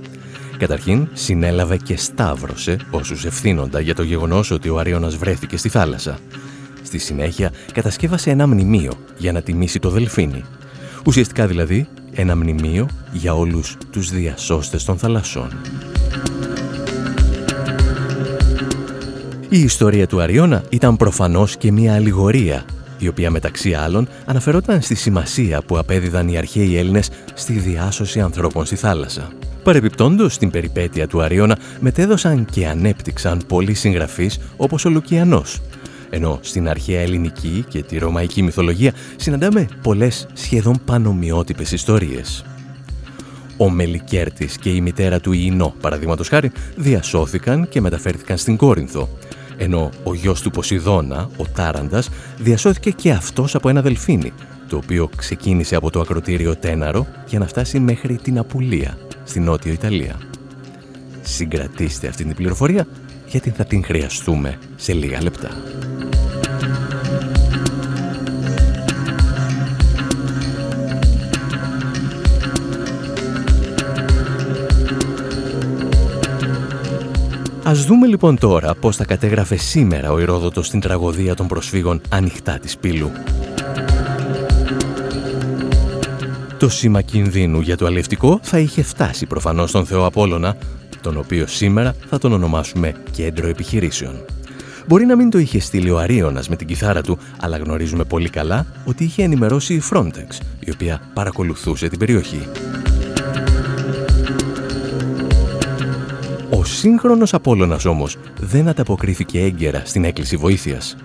Καταρχήν, 0.58 1.08
συνέλαβε 1.14 1.78
και 1.78 1.98
σταύρωσε 1.98 2.78
όσους 2.92 3.26
ευθύνοντα 3.26 3.80
για 3.80 3.96
το 3.96 4.04
γεγονός 4.04 4.52
ότι 4.52 4.70
ο 4.70 4.80
Αρίωνας 4.80 5.16
βρέθηκε 5.16 5.58
στη 5.58 5.70
θάλασσα. 5.70 6.20
Στη 6.82 6.98
συνέχεια, 6.98 7.52
κατασκεύασε 7.74 8.30
ένα 8.30 8.48
μνημείο 8.48 8.94
για 9.18 9.32
να 9.32 9.42
τιμήσει 9.42 9.80
το 9.80 9.90
Δελφίνι. 9.90 10.44
Ουσιαστικά 11.06 11.48
δηλαδή, 11.48 11.88
ένα 12.16 12.36
μνημείο 12.36 12.88
για 13.12 13.36
όλους 13.36 13.78
τους 13.92 14.10
διασώστες 14.10 14.84
των 14.84 14.98
θαλασσών. 14.98 15.48
Η 19.50 19.60
ιστορία 19.60 20.08
του 20.08 20.22
Αριώνα 20.22 20.64
ήταν 20.70 20.98
προφανώς 20.98 21.58
και 21.58 21.72
μια 21.72 21.94
αλληγορία, 21.94 22.66
η 22.98 23.08
οποία 23.08 23.32
μεταξύ 23.32 23.74
άλλων 23.74 24.08
αναφερόταν 24.26 24.82
στη 24.82 24.96
σημασία 24.96 25.62
που 25.62 25.78
απέδιδαν 25.78 26.28
οι 26.28 26.38
αρχαίοι 26.38 26.78
Έλληνες 26.78 27.10
στη 27.34 27.54
διάσωση 27.54 28.20
ανθρώπων 28.20 28.66
στη 28.66 28.76
θάλασσα. 28.76 29.28
Παρεπιπτόντως, 29.64 30.34
στην 30.34 30.52
περιπέτεια 30.52 31.08
του 31.08 31.22
Αριώνα 31.22 31.58
μετέδωσαν 31.80 32.46
και 32.46 32.68
ανέπτυξαν 32.68 33.42
πολλοί 33.48 33.74
συγγραφείς 33.74 34.40
όπως 34.58 34.86
ο 34.86 34.90
Λουκιανός, 34.90 35.62
ενώ 36.12 36.40
στην 36.42 36.70
αρχαία 36.70 37.00
ελληνική 37.00 37.66
και 37.68 37.84
τη 37.84 37.98
ρωμαϊκή 37.98 38.42
μυθολογία 38.42 38.94
συναντάμε 39.16 39.68
πολλές 39.82 40.28
σχεδόν 40.34 40.82
πανομοιότυπες 40.86 41.72
ιστορίες. 41.72 42.46
Ο 43.58 43.70
Μελικέρτης 43.70 44.58
και 44.58 44.70
η 44.70 44.82
μητέρα 44.82 45.20
του 45.20 45.32
Ινώ, 45.32 45.74
παραδείγματος 45.82 46.28
χάρη, 46.28 46.52
διασώθηκαν 46.76 47.70
και 47.70 47.82
μεταφέρθηκαν 47.82 48.38
στην 48.38 48.58
Κόρινθο, 48.58 49.10
ενώ 49.58 49.90
ο 50.04 50.14
γιος 50.14 50.42
του 50.42 50.52
Ποσειδώνα, 50.52 51.30
ο 51.38 51.46
Τάραντας, 51.56 52.10
διασώθηκε 52.38 52.92
και 52.92 53.12
αυτός 53.12 53.56
από 53.56 53.70
ένα 53.70 53.82
δελφίνι, 53.82 54.34
το 54.68 54.78
οποίο 54.78 55.10
ξεκίνησε 55.16 55.76
από 55.76 55.90
το 55.90 56.00
ακροτήριο 56.00 56.56
Τέναρο 56.56 57.08
για 57.28 57.40
να 57.40 57.48
φτάσει 57.48 57.80
μέχρι 57.80 58.16
την 58.16 58.38
Απουλία, 58.38 58.98
στη 59.24 59.40
Νότιο 59.40 59.72
Ιταλία. 59.72 60.20
Συγκρατήστε 61.22 62.08
αυτή 62.08 62.24
την 62.24 62.36
πληροφορία 62.36 62.88
γιατί 63.28 63.50
θα 63.50 63.66
την 63.66 63.84
χρειαστούμε 63.84 64.58
σε 64.76 64.94
λίγα 64.94 65.22
λεπτά. 65.22 65.50
Ας 77.64 77.86
δούμε 77.86 78.08
λοιπόν 78.08 78.38
τώρα 78.38 78.76
πώς 78.76 78.96
θα 78.96 79.06
κατέγραφε 79.06 79.56
σήμερα 79.56 80.12
ο 80.12 80.20
Ηρόδοτος 80.20 80.68
στην 80.68 80.80
τραγωδία 80.80 81.36
των 81.36 81.48
προσφύγων 81.48 82.02
ανοιχτά 82.10 82.60
της 82.60 82.78
πύλου. 82.78 83.12
Το 86.58 86.70
σήμα 86.70 87.02
κινδύνου 87.02 87.60
για 87.60 87.78
το 87.78 87.86
αλευτικό 87.86 88.40
θα 88.42 88.60
είχε 88.60 88.84
φτάσει 88.84 89.26
προφανώς 89.26 89.70
στον 89.70 89.86
Θεό 89.86 90.06
Απόλλωνα, 90.06 90.58
τον 91.02 91.18
οποίο 91.18 91.48
σήμερα 91.48 91.96
θα 92.10 92.18
τον 92.18 92.34
ονομάσουμε 92.34 92.94
κέντρο 93.12 93.48
επιχειρήσεων. 93.48 94.26
Μπορεί 94.92 95.06
να 95.06 95.16
μην 95.16 95.30
το 95.30 95.38
είχε 95.38 95.60
στείλει 95.60 95.90
ο 95.90 96.00
Αρίωνας 96.00 96.50
με 96.50 96.56
την 96.56 96.68
κιθάρα 96.68 97.02
του, 97.02 97.18
αλλά 97.40 97.58
γνωρίζουμε 97.58 98.04
πολύ 98.04 98.30
καλά 98.30 98.66
ότι 98.86 99.04
είχε 99.04 99.24
ενημερώσει 99.24 99.74
η 99.74 99.82
Frontex, 99.92 100.40
η 100.60 100.72
οποία 100.72 101.02
παρακολουθούσε 101.14 101.88
την 101.88 102.00
περιοχή. 102.00 102.48
Ο 106.50 106.64
σύγχρονος 106.64 107.34
Απόλλωνας 107.34 107.86
όμως 107.86 108.18
δεν 108.40 108.68
ανταποκρίθηκε 108.68 109.40
έγκαιρα 109.40 109.82
στην 109.86 110.04
έκκληση 110.04 110.38
βοήθειας. 110.38 110.96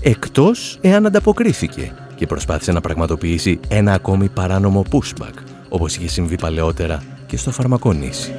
Εκτός 0.00 0.78
εάν 0.80 1.06
ανταποκρίθηκε 1.06 1.92
και 2.14 2.26
προσπάθησε 2.26 2.72
να 2.72 2.80
πραγματοποιήσει 2.80 3.60
ένα 3.68 3.92
ακόμη 3.92 4.28
παράνομο 4.28 4.84
pushback, 4.90 5.34
όπως 5.68 5.96
είχε 5.96 6.08
συμβεί 6.08 6.36
παλαιότερα 6.36 7.02
και 7.26 7.36
στο 7.36 7.50
Φαρμακονήσι. 7.50 8.32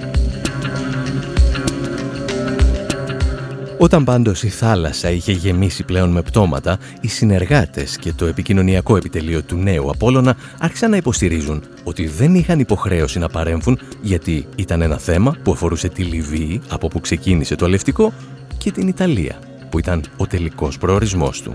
Όταν 3.86 4.04
πάντως 4.04 4.44
η 4.44 4.50
θάλασσα 4.50 5.10
είχε 5.10 5.32
γεμίσει 5.32 5.84
πλέον 5.84 6.10
με 6.10 6.22
πτώματα, 6.22 6.78
οι 7.02 7.08
συνεργάτες 7.08 7.98
και 7.98 8.14
το 8.14 8.26
επικοινωνιακό 8.26 8.98
επιτελείο 8.98 9.44
του 9.44 9.56
νέου 9.56 9.90
Απόλλωνα 9.90 10.36
άρχισαν 10.60 10.90
να 10.90 10.98
υποστηρίζουν 10.98 11.64
ότι 11.84 12.08
δεν 12.08 12.36
είχαν 12.36 12.60
υποχρέωση 12.60 13.20
να 13.20 13.30
παρέμβουν 13.30 13.80
γιατί 14.02 14.48
ήταν 14.56 14.82
ένα 14.82 14.98
θέμα 14.98 15.36
που 15.44 15.52
αφορούσε 15.52 15.88
τη 15.88 16.04
Λιβύη 16.04 16.62
από 16.70 16.88
που 16.88 17.00
ξεκίνησε 17.00 17.56
το 17.56 17.66
αλευτικό 17.66 18.14
και 18.58 18.72
την 18.72 18.88
Ιταλία 18.88 19.40
που 19.70 19.80
ήταν 19.80 20.04
ο 20.18 20.28
τελικός 20.28 20.78
προορισμός 20.78 21.42
του. 21.42 21.54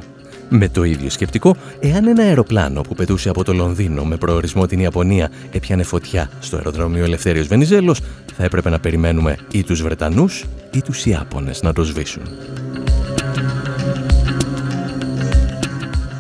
Με 0.52 0.68
το 0.68 0.84
ίδιο 0.84 1.10
σκεπτικό, 1.10 1.56
εάν 1.80 2.06
ένα 2.06 2.22
αεροπλάνο 2.22 2.80
που 2.80 2.94
πετούσε 2.94 3.28
από 3.28 3.44
το 3.44 3.52
Λονδίνο 3.52 4.04
με 4.04 4.16
προορισμό 4.16 4.66
την 4.66 4.78
Ιαπωνία 4.78 5.30
έπιανε 5.52 5.82
φωτιά 5.82 6.30
στο 6.40 6.56
αεροδρόμιο 6.56 7.04
Ελευθέριος 7.04 7.46
Βενιζέλος, 7.46 8.00
θα 8.36 8.44
έπρεπε 8.44 8.70
να 8.70 8.80
περιμένουμε 8.80 9.36
ή 9.50 9.62
τους 9.62 9.82
Βρετανούς 9.82 10.44
ή 10.70 10.82
τους 10.82 11.06
Ιάπωνες 11.06 11.62
να 11.62 11.72
το 11.72 11.84
σβήσουν. 11.84 12.22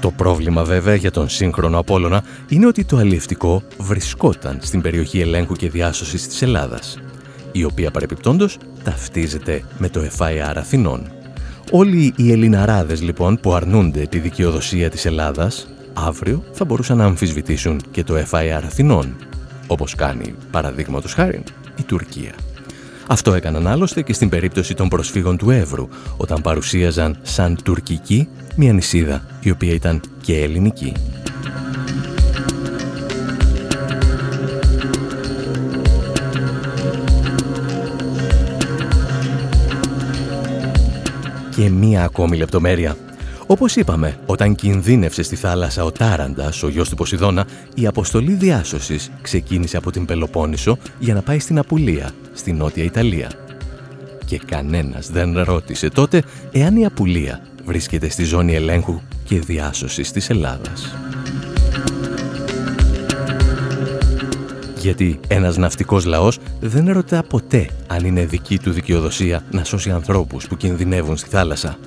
Το 0.00 0.10
πρόβλημα 0.10 0.64
βέβαια 0.64 0.94
για 0.94 1.10
τον 1.10 1.28
σύγχρονο 1.28 1.78
Απόλλωνα 1.78 2.24
είναι 2.48 2.66
ότι 2.66 2.84
το 2.84 2.96
αλλιευτικό 2.96 3.62
βρισκόταν 3.78 4.58
στην 4.62 4.80
περιοχή 4.80 5.20
ελέγχου 5.20 5.54
και 5.54 5.70
διάσωσης 5.70 6.28
της 6.28 6.42
Ελλάδας, 6.42 6.98
η 7.52 7.64
οποία 7.64 7.90
παρεπιπτόντως 7.90 8.58
ταυτίζεται 8.84 9.62
με 9.78 9.88
το 9.88 10.00
FIR 10.18 10.54
Αθηνών. 10.56 11.19
Όλοι 11.72 12.12
οι 12.16 12.32
Ελληναράδες 12.32 13.02
λοιπόν 13.02 13.38
που 13.40 13.54
αρνούνται 13.54 14.06
τη 14.06 14.18
δικαιοδοσία 14.18 14.90
της 14.90 15.06
Ελλάδας 15.06 15.68
αύριο 15.92 16.44
θα 16.52 16.64
μπορούσαν 16.64 16.96
να 16.96 17.04
αμφισβητήσουν 17.04 17.80
και 17.90 18.04
το 18.04 18.14
FIR 18.30 18.60
Αθηνών, 18.64 19.16
όπως 19.66 19.94
κάνει 19.94 20.34
παραδείγματος 20.50 21.12
χάρη 21.12 21.42
η 21.78 21.82
Τουρκία. 21.82 22.32
Αυτό 23.06 23.34
έκαναν 23.34 23.66
άλλωστε 23.66 24.02
και 24.02 24.12
στην 24.12 24.28
περίπτωση 24.28 24.74
των 24.74 24.88
προσφύγων 24.88 25.36
του 25.36 25.50
Εύρου, 25.50 25.88
όταν 26.16 26.40
παρουσίαζαν 26.42 27.18
σαν 27.22 27.58
τουρκική 27.64 28.28
μια 28.56 28.72
νησίδα 28.72 29.22
η 29.40 29.50
οποία 29.50 29.72
ήταν 29.72 30.00
και 30.22 30.42
ελληνική. 30.42 30.92
Και 41.60 41.70
μία 41.70 42.04
ακόμη 42.04 42.36
λεπτομέρεια. 42.36 42.96
Όπως 43.46 43.76
είπαμε, 43.76 44.18
όταν 44.26 44.54
κινδύνευσε 44.54 45.22
στη 45.22 45.36
θάλασσα 45.36 45.84
ο 45.84 45.92
Τάραντας, 45.92 46.62
ο 46.62 46.68
γιος 46.68 46.88
του 46.88 46.96
Ποσειδώνα, 46.96 47.46
η 47.74 47.86
αποστολή 47.86 48.32
διάσωσης 48.32 49.10
ξεκίνησε 49.22 49.76
από 49.76 49.90
την 49.90 50.04
Πελοπόννησο 50.04 50.78
για 50.98 51.14
να 51.14 51.22
πάει 51.22 51.38
στην 51.38 51.58
Απουλία, 51.58 52.10
στη 52.32 52.52
Νότια 52.52 52.84
Ιταλία. 52.84 53.30
Και 54.24 54.40
κανένας 54.46 55.10
δεν 55.10 55.42
ρώτησε 55.42 55.88
τότε 55.88 56.22
εάν 56.52 56.76
η 56.76 56.84
Απουλία 56.84 57.40
βρίσκεται 57.64 58.08
στη 58.08 58.24
ζώνη 58.24 58.54
ελέγχου 58.54 59.00
και 59.24 59.38
διάσωσης 59.40 60.12
της 60.12 60.30
Ελλάδας. 60.30 60.94
Γιατί 64.80 65.20
ένας 65.28 65.56
ναυτικός 65.56 66.04
λαός 66.04 66.38
δεν 66.60 66.92
ρωτά 66.92 67.22
ποτέ 67.22 67.68
αν 67.86 68.04
είναι 68.04 68.24
δική 68.24 68.58
του 68.58 68.70
δικαιοδοσία 68.70 69.44
να 69.50 69.64
σώσει 69.64 69.90
ανθρώπους 69.90 70.46
που 70.46 70.56
κινδυνεύουν 70.56 71.16
στη 71.16 71.28
θάλασσα. 71.28 71.78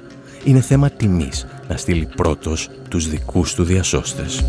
Είναι 0.43 0.61
θέμα 0.61 0.89
τιμής 0.89 1.45
να 1.67 1.77
στείλει 1.77 2.07
πρώτος 2.15 2.69
τους 2.89 3.09
δικούς 3.09 3.53
του 3.53 3.63
διασώστες. 3.63 4.43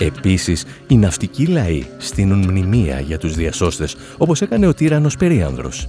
Επίσης, 0.00 0.64
οι 0.86 0.96
ναυτικοί 0.96 1.46
λαοί 1.46 1.84
στείνουν 1.98 2.38
μνημεία 2.38 3.00
για 3.00 3.18
τους 3.18 3.34
διασώστες, 3.34 3.96
όπως 4.18 4.42
έκανε 4.42 4.66
ο 4.66 4.74
τύρανος 4.74 5.16
Περίανδρος. 5.16 5.88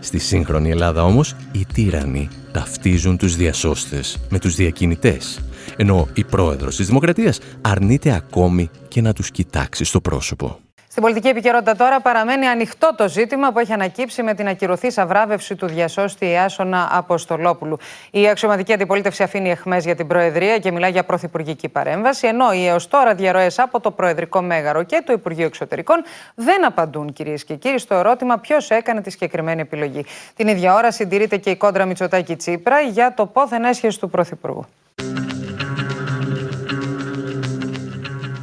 Στη 0.00 0.18
σύγχρονη 0.18 0.70
Ελλάδα 0.70 1.04
όμως, 1.04 1.34
οι 1.52 1.66
τύρανοι 1.74 2.28
ταυτίζουν 2.52 3.16
τους 3.16 3.36
διασώστες 3.36 4.18
με 4.28 4.38
τους 4.38 4.54
διακινητές, 4.54 5.40
ενώ 5.76 6.08
η 6.14 6.24
πρόεδρος 6.24 6.76
της 6.76 6.86
Δημοκρατίας 6.86 7.40
αρνείται 7.60 8.12
ακόμη 8.14 8.70
και 8.88 9.00
να 9.00 9.12
τους 9.12 9.30
κοιτάξει 9.30 9.84
στο 9.84 10.00
πρόσωπο. 10.00 10.58
Στην 10.90 11.02
πολιτική 11.02 11.28
επικαιρότητα 11.28 11.76
τώρα 11.76 12.00
παραμένει 12.00 12.46
ανοιχτό 12.46 12.94
το 12.96 13.08
ζήτημα 13.08 13.52
που 13.52 13.58
έχει 13.58 13.72
ανακύψει 13.72 14.22
με 14.22 14.34
την 14.34 14.48
ακυρωθήσα 14.48 15.06
βράβευση 15.06 15.54
του 15.54 15.66
διασώστη 15.66 16.26
Ιάσονα 16.26 16.88
Αποστολόπουλου. 16.92 17.78
Η 18.10 18.28
αξιωματική 18.28 18.72
αντιπολίτευση 18.72 19.22
αφήνει 19.22 19.50
εχμέ 19.50 19.78
για 19.78 19.94
την 19.94 20.06
Προεδρία 20.06 20.58
και 20.58 20.72
μιλά 20.72 20.88
για 20.88 21.04
πρωθυπουργική 21.04 21.68
παρέμβαση, 21.68 22.26
ενώ 22.26 22.52
οι 22.52 22.66
έως 22.66 22.88
τώρα 22.88 23.14
διαρροές 23.14 23.58
από 23.58 23.80
το 23.80 23.90
Προεδρικό 23.90 24.42
Μέγαρο 24.42 24.82
και 24.82 25.02
το 25.06 25.12
Υπουργείο 25.12 25.46
Εξωτερικών 25.46 25.96
δεν 26.34 26.66
απαντούν, 26.66 27.12
κυρίες 27.12 27.44
και 27.44 27.54
κύριοι, 27.54 27.78
στο 27.78 27.94
ερώτημα 27.94 28.38
ποιος 28.38 28.70
έκανε 28.70 29.00
τη 29.00 29.10
συγκεκριμένη 29.10 29.60
επιλογή. 29.60 30.04
Την 30.36 30.48
ίδια 30.48 30.74
ώρα 30.74 30.92
συντηρείται 30.92 31.36
και 31.36 31.50
η 31.50 31.56
κόντρα 31.56 31.84
Μητσοτάκη 31.84 32.36
Τσίπρα 32.36 32.80
για 32.80 33.14
το 33.16 33.26
πόθεν 33.26 33.64
έσχεση 33.64 33.98
του 34.00 34.10
Πρωθυπουργού. 34.10 34.66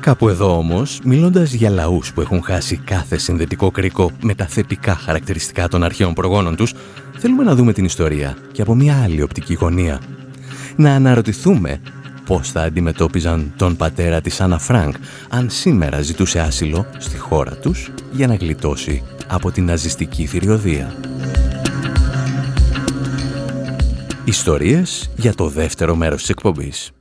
Κάπου 0.07 0.29
εδώ 0.29 0.57
όμως, 0.57 0.99
μιλώντας 1.03 1.53
για 1.53 1.69
λαούς 1.69 2.13
που 2.13 2.21
έχουν 2.21 2.43
χάσει 2.43 2.77
κάθε 2.77 3.17
συνδετικό 3.17 3.71
κρίκο 3.71 4.11
με 4.21 4.35
τα 4.35 4.45
θετικά 4.45 4.95
χαρακτηριστικά 4.95 5.67
των 5.67 5.83
αρχαίων 5.83 6.13
προγόνων 6.13 6.55
τους, 6.55 6.73
θέλουμε 7.17 7.43
να 7.43 7.55
δούμε 7.55 7.73
την 7.73 7.85
ιστορία 7.85 8.37
και 8.51 8.61
από 8.61 8.75
μια 8.75 9.01
άλλη 9.03 9.21
οπτική 9.21 9.53
γωνία. 9.53 10.01
Να 10.75 10.95
αναρωτηθούμε 10.95 11.81
πώς 12.25 12.51
θα 12.51 12.61
αντιμετώπιζαν 12.61 13.53
τον 13.57 13.75
πατέρα 13.75 14.21
της 14.21 14.41
Άννα 14.41 14.59
Φρανκ 14.59 14.95
αν 15.29 15.49
σήμερα 15.49 16.01
ζητούσε 16.01 16.39
άσυλο 16.39 16.85
στη 16.97 17.17
χώρα 17.17 17.55
τους 17.55 17.91
για 18.11 18.27
να 18.27 18.35
γλιτώσει 18.35 19.03
από 19.27 19.51
την 19.51 19.65
ναζιστική 19.65 20.25
θηριωδία. 20.25 20.95
Ιστορίες 24.25 25.09
για 25.15 25.33
το 25.33 25.47
δεύτερο 25.47 25.95
μέρος 25.95 26.19
της 26.19 26.29
εκπομπής. 26.29 26.91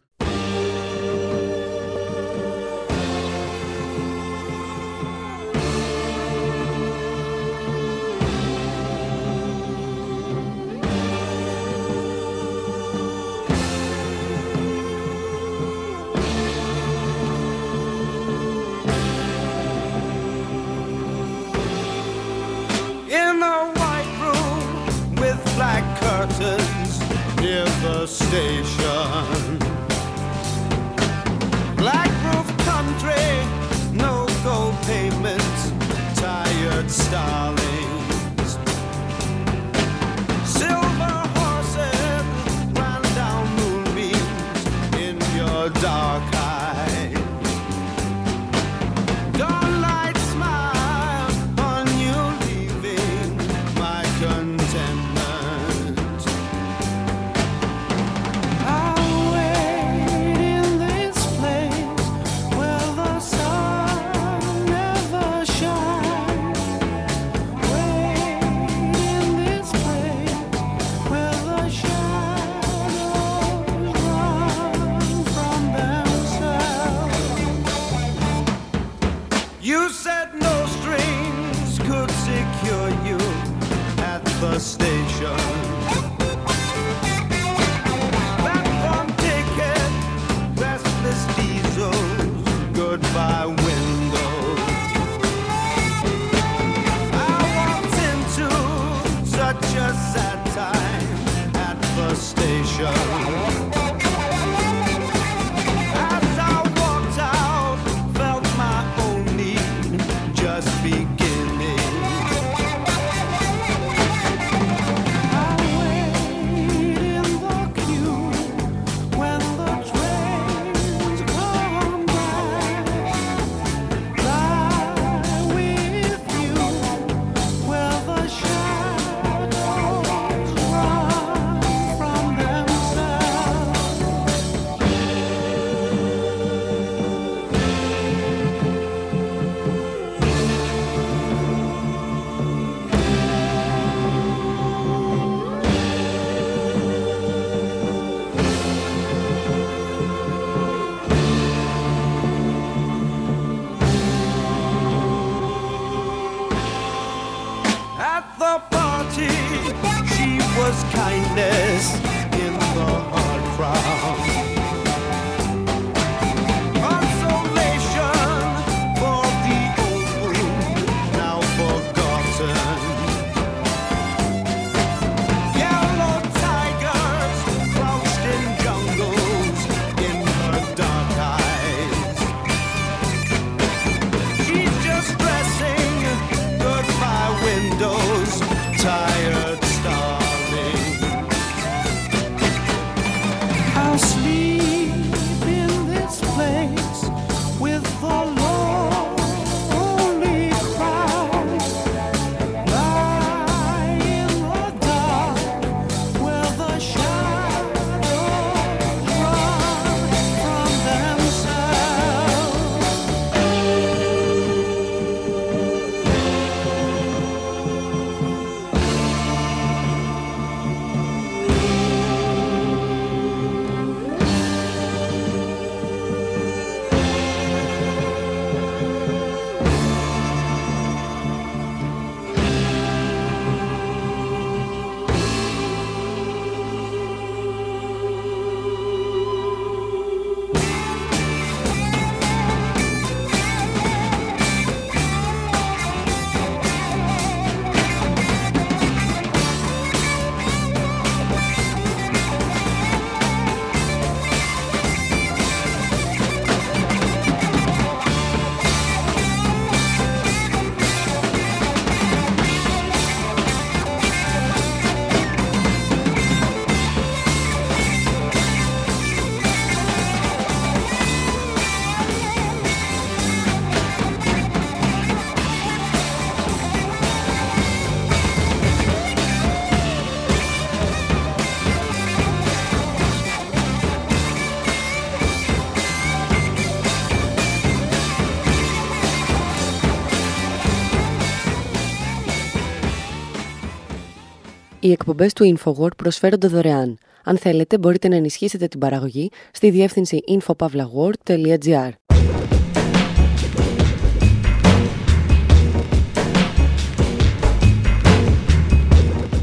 Οι 294.86 294.90
εκπομπές 294.90 295.32
του 295.32 295.56
InfoWord 295.56 295.96
προσφέρονται 295.96 296.46
δωρεάν. 296.46 296.98
Αν 297.24 297.38
θέλετε, 297.38 297.78
μπορείτε 297.78 298.08
να 298.08 298.16
ενισχύσετε 298.16 298.66
την 298.66 298.80
παραγωγή 298.80 299.30
στη 299.52 299.70
διεύθυνση 299.70 300.18
infopavlagor.gr. 300.28 301.90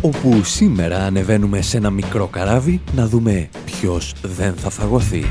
όπου 0.02 0.44
σήμερα 0.44 0.98
ανεβαίνουμε 0.98 1.62
σε 1.62 1.78
ένα 1.78 1.90
μικρό 1.90 2.28
καράβι 2.28 2.82
να 2.96 3.08
δούμε 3.08 3.50
ποιος 3.66 4.14
δεν 4.22 4.54
θα 4.54 4.70
φαγωθεί. 4.70 5.26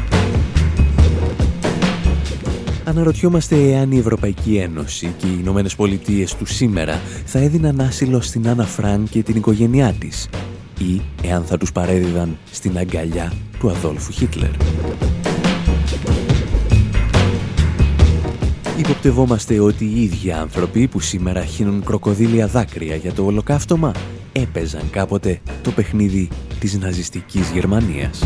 Αναρωτιόμαστε 2.85 3.57
εάν 3.57 3.93
η 3.93 3.99
Ευρωπαϊκή 3.99 4.57
Ένωση 4.57 5.15
και 5.19 5.27
οι 5.27 5.37
Ηνωμένες 5.41 5.77
Πολιτείες 5.77 6.35
του 6.35 6.47
σήμερα 6.47 7.01
θα 7.25 7.39
έδιναν 7.39 7.81
άσυλο 7.81 8.21
στην 8.21 8.49
Άννα 8.49 8.65
Φραν 8.65 9.09
και 9.11 9.23
την 9.23 9.37
οικογένειά 9.37 9.93
της 9.99 10.29
ή 10.79 11.01
εάν 11.23 11.45
θα 11.45 11.59
τους 11.59 11.73
παρέδιδαν 11.73 12.39
στην 12.51 12.79
αγκαλιά 12.79 13.33
του 13.59 13.71
Αδόλφου 13.71 14.13
Χίτλερ. 14.13 14.51
Υποπτευόμαστε 18.79 19.61
ότι 19.61 19.85
οι 19.85 20.03
ίδιοι 20.03 20.33
άνθρωποι 20.33 20.89
που 20.89 21.01
σήμερα 21.01 21.45
χύνουν 21.45 21.85
κροκοδίλια 21.85 22.47
δάκρυα 22.47 22.97
για 22.97 23.13
το 23.13 23.25
ολοκαύτωμα 23.25 23.93
έπαιζαν 24.33 24.91
κάποτε 24.91 25.41
το 25.63 25.71
παιχνίδι 25.71 26.29
της 26.59 26.79
ναζιστικής 26.79 27.51
Γερμανίας. 27.51 28.23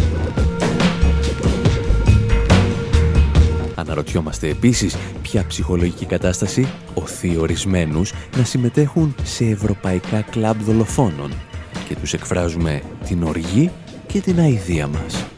Αναρωτιόμαστε 3.87 4.49
επίσης 4.49 4.97
ποια 5.23 5.45
ψυχολογική 5.47 6.07
κατάσταση 6.07 6.69
οθεί 6.95 7.37
ορισμένους 7.37 8.13
να 8.37 8.45
συμμετέχουν 8.45 9.15
σε 9.23 9.45
ευρωπαϊκά 9.45 10.23
κλαμπ 10.23 10.61
δολοφόνων 10.61 11.33
και 11.89 11.97
τους 11.97 12.13
εκφράζουμε 12.13 12.83
την 13.07 13.23
οργή 13.23 13.71
και 14.07 14.21
την 14.21 14.39
αηδία 14.39 14.87
μας. 14.87 15.36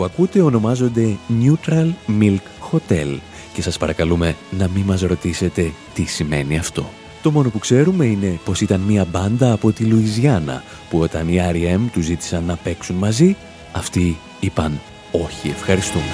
Που 0.00 0.06
ακούτε 0.06 0.40
ονομάζονται 0.40 1.16
Neutral 1.40 1.90
Milk 2.20 2.70
Hotel 2.70 3.18
και 3.52 3.62
σας 3.62 3.78
παρακαλούμε 3.78 4.36
να 4.50 4.68
μην 4.68 4.82
μας 4.84 5.00
ρωτήσετε 5.00 5.72
τι 5.94 6.04
σημαίνει 6.04 6.58
αυτό. 6.58 6.88
Το 7.22 7.30
μόνο 7.30 7.50
που 7.50 7.58
ξέρουμε 7.58 8.04
είναι 8.04 8.38
πως 8.44 8.60
ήταν 8.60 8.80
μια 8.80 9.04
μπάντα 9.04 9.52
από 9.52 9.72
τη 9.72 9.84
Λουιζιάννα 9.84 10.62
που 10.90 10.98
όταν 10.98 11.28
οι 11.28 11.40
R.E.M. 11.52 11.80
τους 11.92 12.04
ζήτησαν 12.04 12.44
να 12.44 12.56
παίξουν 12.56 12.96
μαζί, 12.96 13.36
αυτοί 13.72 14.16
είπαν 14.40 14.80
όχι 15.12 15.48
ευχαριστούμε. 15.48 16.04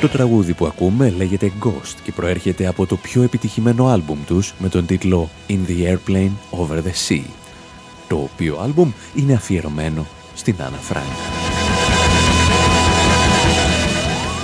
Το 0.00 0.08
τραγούδι 0.08 0.52
που 0.52 0.66
ακούμε 0.66 1.10
λέγεται 1.10 1.52
Ghost 1.64 1.96
και 2.02 2.12
προέρχεται 2.12 2.66
από 2.66 2.86
το 2.86 2.96
πιο 2.96 3.22
επιτυχημένο 3.22 3.86
άλμπουμ 3.86 4.18
τους 4.26 4.54
με 4.58 4.68
τον 4.68 4.86
τίτλο 4.86 5.30
In 5.48 5.58
the 5.68 5.96
Airplane 5.96 6.32
Over 6.50 6.76
the 6.76 7.08
Sea, 7.08 7.41
το 8.12 8.18
οποίο 8.18 8.58
άλμπουμ 8.58 8.92
είναι 9.14 9.32
αφιερωμένο 9.32 10.06
στην 10.34 10.54
Άννα 10.58 10.76
Φρανκ. 10.76 11.06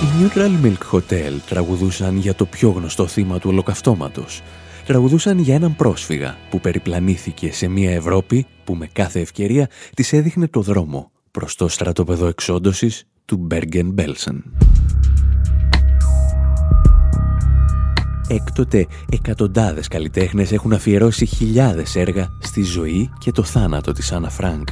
Οι 0.01 0.07
Neutral 0.19 0.65
Milk 0.65 0.97
Hotel 0.97 1.33
τραγουδούσαν 1.49 2.17
για 2.17 2.35
το 2.35 2.45
πιο 2.45 2.69
γνωστό 2.69 3.07
θύμα 3.07 3.39
του 3.39 3.49
ολοκαυτώματος, 3.49 4.41
Τραγουδούσαν 4.85 5.39
για 5.39 5.55
έναν 5.55 5.75
πρόσφυγα 5.75 6.37
που 6.49 6.59
περιπλανήθηκε 6.59 7.53
σε 7.53 7.67
μια 7.67 7.91
Ευρώπη 7.91 8.45
που 8.63 8.75
με 8.75 8.87
κάθε 8.87 9.19
ευκαιρία 9.19 9.69
της 9.95 10.13
έδειχνε 10.13 10.47
το 10.47 10.61
δρόμο 10.61 11.11
προς 11.31 11.55
το 11.55 11.67
στρατόπεδο 11.67 12.27
εξόντωσης 12.27 13.03
του 13.25 13.37
Μπέργκεν 13.37 13.89
Μπέλσεν. 13.89 14.43
Έκτοτε 18.31 18.87
εκατοντάδες 19.09 19.87
καλλιτέχνες 19.87 20.51
έχουν 20.51 20.73
αφιερώσει 20.73 21.25
χιλιάδες 21.25 21.95
έργα 21.95 22.27
στη 22.39 22.63
ζωή 22.63 23.09
και 23.17 23.31
το 23.31 23.43
θάνατο 23.43 23.91
της 23.91 24.11
Άννα 24.11 24.29
Φρανκ. 24.29 24.67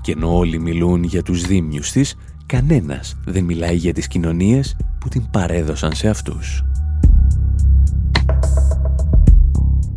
Και 0.00 0.12
ενώ 0.12 0.36
όλοι 0.36 0.58
μιλούν 0.58 1.02
για 1.02 1.22
τους 1.22 1.42
δίμιους 1.42 1.90
της, 1.90 2.14
κανένας 2.46 3.16
δεν 3.26 3.44
μιλάει 3.44 3.76
για 3.76 3.92
τις 3.92 4.06
κοινωνίες 4.06 4.76
που 5.00 5.08
την 5.08 5.30
παρέδωσαν 5.30 5.94
σε 5.94 6.08
αυτούς. 6.08 6.64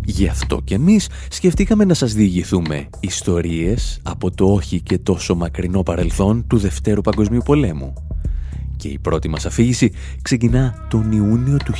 Γι' 0.05 0.27
αυτό 0.27 0.61
και 0.63 0.75
εμείς 0.75 1.09
σκεφτήκαμε 1.29 1.85
να 1.85 1.93
σας 1.93 2.13
διηγηθούμε 2.13 2.89
ιστορίες 2.99 3.99
από 4.03 4.31
το 4.31 4.45
όχι 4.45 4.81
και 4.81 4.97
τόσο 4.97 5.35
μακρινό 5.35 5.83
παρελθόν 5.83 6.47
του 6.47 6.57
Δευτέρου 6.57 7.01
Παγκοσμίου 7.01 7.41
Πολέμου. 7.45 7.93
Και 8.85 8.91
η 8.91 8.99
πρώτη 8.99 9.29
μας 9.29 9.45
αφήγηση 9.45 9.91
ξεκινά 10.21 10.85
τον 10.89 11.11
Ιούνιο 11.11 11.57
του 11.57 11.73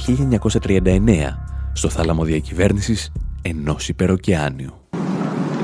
1939 0.61 1.37
στο 1.73 1.89
θάλαμο 1.89 2.23
διακυβέρνησης 2.23 3.11
ενός 3.41 3.89
υπεροκεάνιου. 3.89 4.73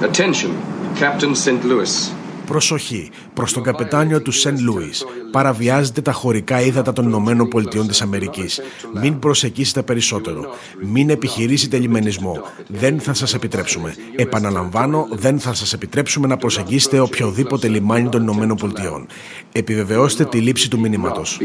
Attention, 0.02 0.52
Captain 1.00 1.34
St. 1.46 1.64
Louis. 1.64 2.21
Προσοχή 2.52 3.10
προς 3.34 3.54
τον 3.54 3.64
καπετάνιο 3.64 4.22
του 4.22 4.32
Σεν 4.32 4.60
Λούις. 4.60 5.06
Παραβιάζετε 5.32 6.02
τα 6.02 6.12
χωρικά 6.12 6.62
ύδατα 6.62 6.94
των 6.94 7.06
Ηνωμένων 7.06 7.48
Πολιτειών 7.48 7.88
της 7.88 8.02
Αμερικής. 8.02 8.62
Μην 9.02 9.20
προσεκίσετε 9.20 9.82
περισσότερο. 9.82 10.46
Μην 10.82 11.10
επιχειρήσετε 11.10 11.78
λιμενισμό. 11.78 12.42
Δεν 12.68 13.00
θα 13.00 13.14
σας 13.14 13.34
επιτρέψουμε. 13.34 13.96
Επαναλαμβάνω, 14.16 15.08
δεν 15.12 15.40
θα 15.40 15.54
σας 15.54 15.74
επιτρέψουμε 15.74 16.28
να 16.28 16.38
προσεγγίσετε 16.38 17.00
οποιοδήποτε 17.00 17.68
λιμάνι 17.68 18.10
των 18.10 18.22
Ηνωμένων 18.22 18.58
Πολιτειών. 18.58 19.08
Επιβεβαιώστε 19.52 20.26
τη 20.26 20.38
λήψη 20.38 20.70
του 20.70 20.80
μηνύματος. 20.80 21.40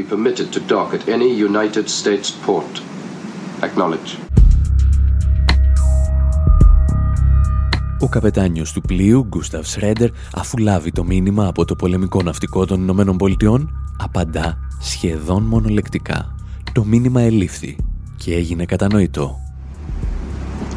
Ο 8.00 8.08
καπετάνιος 8.08 8.72
του 8.72 8.80
πλοίου, 8.80 9.26
Γκούσταβ 9.28 9.66
Σρέντερ, 9.66 10.10
αφού 10.34 10.58
λάβει 10.58 10.90
το 10.90 11.04
μήνυμα 11.04 11.46
από 11.46 11.64
το 11.64 11.76
πολεμικό 11.76 12.22
ναυτικό 12.22 12.66
των 12.66 12.80
Ηνωμένων 12.80 13.16
Πολιτειών, 13.16 13.70
απαντά 13.98 14.58
σχεδόν 14.80 15.42
μονολεκτικά. 15.42 16.34
Το 16.72 16.84
μήνυμα 16.84 17.20
ελήφθη 17.20 17.76
και 18.16 18.34
έγινε 18.34 18.64
κατανοητό. 18.64 19.38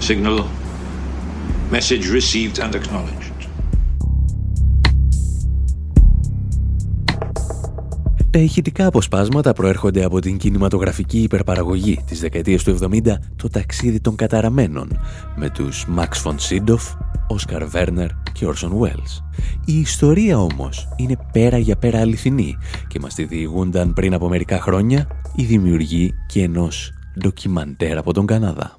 Signal. 0.08 0.44
Message 1.72 2.06
received 2.20 2.58
and 2.64 2.74
acknowledged. 2.76 3.19
Τα 8.32 8.40
ηχητικά 8.40 8.86
αποσπάσματα 8.86 9.54
προέρχονται 9.54 10.04
από 10.04 10.20
την 10.20 10.38
κινηματογραφική 10.38 11.22
υπερπαραγωγή 11.22 12.00
της 12.06 12.20
δεκαετίας 12.20 12.64
του 12.64 12.78
70 12.82 13.00
«Το 13.36 13.50
ταξίδι 13.50 14.00
των 14.00 14.16
καταραμένων» 14.16 15.00
με 15.36 15.50
τους 15.50 15.86
Max 15.98 16.30
von 16.30 16.36
Sydow, 16.50 16.78
Όσκαρ 17.28 17.66
Βέρνερ 17.66 18.10
και 18.32 18.46
Orson 18.46 18.70
Welles. 18.70 19.24
Η 19.66 19.80
ιστορία 19.80 20.40
όμως 20.40 20.88
είναι 20.96 21.16
πέρα 21.32 21.58
για 21.58 21.76
πέρα 21.76 22.00
αληθινή 22.00 22.58
και 22.88 23.00
μας 23.00 23.14
τη 23.14 23.24
διηγούνταν 23.24 23.94
πριν 23.94 24.14
από 24.14 24.30
μερικά 24.30 24.60
χρόνια 24.62 25.08
οι 25.36 25.44
δημιουργοί 25.44 26.14
και 26.28 26.44
ενός 26.44 26.94
ντοκιμαντέρ 27.20 27.98
από 27.98 28.14
τον 28.14 28.26
Καναδά. 28.26 28.78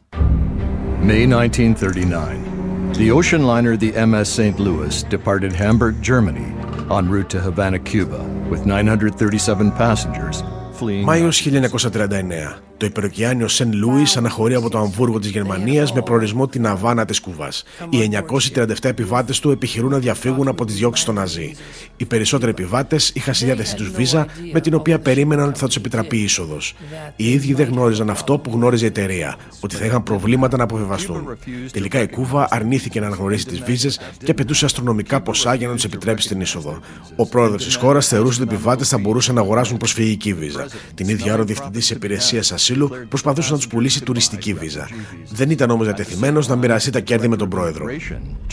May 1.06 1.26
1939. 1.26 2.60
The 2.92 3.10
ocean 3.10 3.42
liner 3.46 3.76
the 3.76 3.92
MS 3.92 4.26
St. 4.26 4.58
Louis 4.58 5.02
departed 5.14 5.52
Hamburg, 5.52 5.94
Germany, 6.02 6.48
en 6.89 7.09
route 7.09 7.29
to 7.29 7.39
Havana, 7.39 7.79
Cuba, 7.79 8.19
with 8.49 8.65
937 8.65 9.71
passengers 9.71 10.43
fleeing. 10.75 11.05
Μάιος 11.05 11.45
1939. 11.45 12.57
Το 12.80 12.86
υπεροκειάνιο 12.86 13.48
Σεν 13.48 13.72
Λούις 13.72 14.16
αναχωρεί 14.16 14.54
από 14.54 14.70
το 14.70 14.78
Αμβούργο 14.78 15.18
της 15.18 15.30
Γερμανίας 15.30 15.92
με 15.92 16.02
προορισμό 16.02 16.48
την 16.48 16.66
Αβάνα 16.66 17.04
της 17.04 17.20
Κούβας. 17.20 17.64
Οι 17.88 18.02
937 18.02 18.88
επιβάτες 18.88 19.38
του 19.38 19.50
επιχειρούν 19.50 19.90
να 19.90 19.98
διαφύγουν 19.98 20.48
από 20.48 20.64
τι 20.64 20.72
διώξει 20.72 21.04
των 21.04 21.14
Ναζί. 21.14 21.54
Οι 21.96 22.04
περισσότεροι 22.04 22.50
επιβάτες 22.50 23.10
είχαν 23.14 23.34
στη 23.34 23.44
διάθεσή 23.44 23.74
τους 23.74 23.90
βίζα 23.90 24.26
με 24.52 24.60
την 24.60 24.74
οποία 24.74 24.98
περίμεναν 24.98 25.48
ότι 25.48 25.58
θα 25.58 25.66
τους 25.66 25.76
επιτραπεί 25.76 26.16
η 26.16 26.22
είσοδος. 26.22 26.74
Οι 27.16 27.32
ίδιοι 27.32 27.54
δεν 27.54 27.68
γνώριζαν 27.68 28.10
αυτό 28.10 28.38
που 28.38 28.50
γνώριζε 28.54 28.84
η 28.84 28.88
εταιρεία, 28.88 29.36
ότι 29.60 29.76
θα 29.76 29.84
είχαν 29.84 30.02
προβλήματα 30.02 30.56
να 30.56 30.62
αποβιβαστούν. 30.62 31.36
Τελικά 31.72 32.00
η 32.02 32.08
Κούβα 32.08 32.48
αρνήθηκε 32.50 33.00
να 33.00 33.06
αναγνωρίσει 33.06 33.46
τις 33.46 33.60
βίζες 33.60 34.00
και 34.24 34.30
απαιτούσε 34.30 34.64
αστρονομικά 34.64 35.20
ποσά 35.20 35.54
για 35.54 35.68
να 35.68 35.74
τους 35.74 35.84
επιτρέψει 35.84 36.28
την 36.28 36.40
είσοδο. 36.40 36.80
Ο 37.16 37.26
πρόεδρος 37.26 37.64
της 37.64 37.74
χώρας 37.74 38.08
θεωρούσε 38.08 38.42
ότι 38.42 38.50
οι 38.50 38.54
επιβάτες 38.54 38.88
θα 38.88 38.98
μπορούσαν 38.98 39.34
να 39.34 39.40
αγοράσουν 39.40 39.76
προσφυγική 39.76 40.34
βίζα. 40.34 40.66
Την 40.94 41.08
ίδια 41.08 41.32
ώρα 41.32 41.42
ο 41.42 41.44
διευθυντής 41.44 41.90
υπηρεσίας 41.90 42.52
ασύλου 42.70 42.90
προσπαθούσε 43.08 43.52
να 43.52 43.56
τους 43.56 43.66
πουλήσει 43.66 44.02
τουριστική 44.02 44.54
βίζα. 44.54 44.88
Δεν 45.32 45.50
ήταν 45.50 45.70
όμως 45.70 45.86
διατεθειμένος 45.86 46.48
να 46.48 46.56
μοιραστεί 46.56 46.90
τα 46.90 47.00
κέρδη 47.00 47.28
με 47.28 47.36
τον 47.36 47.48
πρόεδρο. 47.48 47.86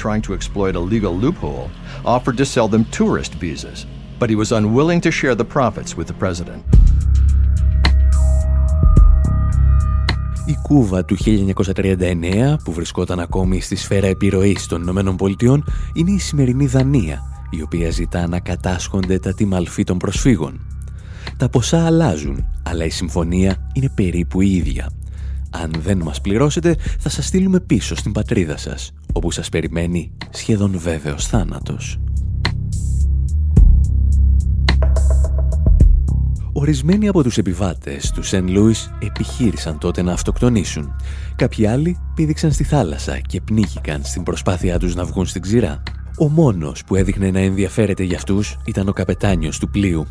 Trying 0.03 0.21
to 0.30 0.38
exploit 0.38 0.75
a 0.75 0.84
legal 0.93 1.13
loophole, 1.23 1.69
offered 2.03 2.38
to 2.38 2.45
sell 2.45 2.67
them 2.67 2.84
tourist 2.97 3.34
visas, 3.39 3.86
but 4.19 4.30
he 4.30 4.36
was 4.36 4.51
unwilling 4.51 5.01
to 5.01 5.12
share 5.12 5.36
the 5.36 5.47
profits 5.56 5.95
with 5.97 6.08
the 6.08 6.17
president. 6.23 6.62
Η 10.45 10.58
Κούβα 10.62 11.06
του 11.06 11.17
1939, 11.23 12.56
που 12.63 12.71
βρισκόταν 12.73 13.19
ακόμη 13.19 13.62
στη 13.62 13.75
σφαίρα 13.75 14.08
επιρροής 14.08 14.67
των 14.67 14.82
Ηνωμένων 14.82 15.15
Πολιτειών, 15.15 15.63
είναι 15.93 16.12
η 16.12 16.19
σημερινή 16.19 16.65
Δανία, 16.65 17.21
η 17.49 17.62
οποία 17.62 17.91
ζητά 17.91 18.27
να 18.27 18.39
κατάσχονται 18.39 19.19
τα 19.19 19.34
τιμαλφή 19.34 19.84
των 19.84 19.97
προσφύγων. 19.97 20.76
Τα 21.37 21.49
ποσά 21.49 21.85
αλλάζουν, 21.85 22.47
αλλά 22.63 22.85
η 22.85 22.89
συμφωνία 22.89 23.69
είναι 23.73 23.89
περίπου 23.95 24.41
η 24.41 24.55
ίδια. 24.55 24.89
Αν 25.49 25.71
δεν 25.79 25.97
μας 25.97 26.21
πληρώσετε, 26.21 26.75
θα 26.99 27.09
σας 27.09 27.25
στείλουμε 27.25 27.59
πίσω 27.59 27.95
στην 27.95 28.11
πατρίδα 28.11 28.57
σας, 28.57 28.93
όπου 29.13 29.31
σας 29.31 29.49
περιμένει 29.49 30.11
σχεδόν 30.29 30.79
βέβαιος 30.79 31.27
θάνατος. 31.27 31.99
Ορισμένοι 36.59 37.07
από 37.07 37.23
τους 37.23 37.37
επιβάτες 37.37 38.11
του 38.11 38.23
Σεν 38.23 38.47
Λούις 38.47 38.93
επιχείρησαν 38.99 39.77
τότε 39.77 40.01
να 40.01 40.13
αυτοκτονήσουν. 40.13 40.95
Κάποιοι 41.35 41.65
άλλοι 41.65 41.97
πήδηξαν 42.15 42.51
στη 42.51 42.63
θάλασσα 42.63 43.19
και 43.19 43.41
πνίγηκαν 43.41 44.03
στην 44.03 44.23
προσπάθειά 44.23 44.79
τους 44.79 44.95
να 44.95 45.05
βγουν 45.05 45.25
στην 45.25 45.41
ξηρά. 45.41 45.83
Ο 46.17 46.29
μόνος 46.29 46.83
που 46.83 46.95
έδειχνε 46.95 47.31
να 47.31 47.39
ενδιαφέρεται 47.39 48.03
για 48.03 48.17
αυτούς 48.17 48.57
ήταν 48.65 48.87
ο 48.87 48.93
καπετάνιος 48.93 49.59
του 49.59 49.69
πλοίου. 49.69 50.05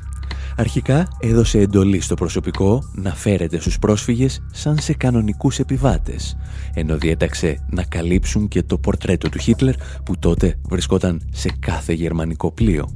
Αρχικά 0.57 1.09
έδωσε 1.19 1.59
εντολή 1.59 2.01
στο 2.01 2.15
προσωπικό 2.15 2.83
να 2.95 3.15
φέρεται 3.15 3.61
στους 3.61 3.79
πρόσφυγες 3.79 4.43
σαν 4.53 4.79
σε 4.79 4.95
κανονικούς 4.95 5.59
επιβάτες, 5.59 6.37
ενώ 6.75 6.97
διέταξε 6.97 7.65
να 7.71 7.83
καλύψουν 7.83 8.49
και 8.49 8.63
το 8.63 8.79
πορτρέτο 8.79 9.29
του 9.29 9.39
Χίτλερ 9.39 9.75
που 10.05 10.19
τότε 10.19 10.59
βρισκόταν 10.69 11.21
σε 11.33 11.51
κάθε 11.59 11.93
γερμανικό 11.93 12.53
πλοίο. 12.53 12.89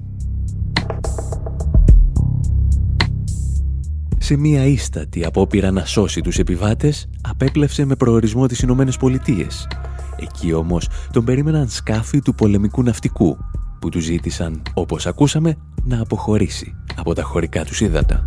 Σε 4.19 4.37
μία 4.37 4.65
ίστατη 4.65 5.25
απόπειρα 5.25 5.71
να 5.71 5.85
σώσει 5.85 6.21
τους 6.21 6.39
επιβάτες, 6.39 7.09
απέπλευσε 7.21 7.85
με 7.85 7.97
προορισμό 7.97 8.47
τις 8.47 8.61
Ηνωμένες 8.61 8.97
Πολιτείες. 8.97 9.69
Εκεί 10.17 10.53
όμως 10.53 10.89
τον 11.13 11.25
περίμεναν 11.25 11.69
σκάφη 11.69 12.21
του 12.21 12.35
πολεμικού 12.35 12.83
ναυτικού, 12.83 13.37
που 13.81 13.89
τους 13.89 14.05
ζήτησαν, 14.05 14.63
όπως 14.75 15.07
ακούσαμε, 15.07 15.57
να 15.85 16.01
αποχωρήσει 16.01 16.75
από 16.97 17.15
τα 17.15 17.23
χωρικά 17.23 17.65
τους 17.65 17.81
ύδατα. 17.81 18.25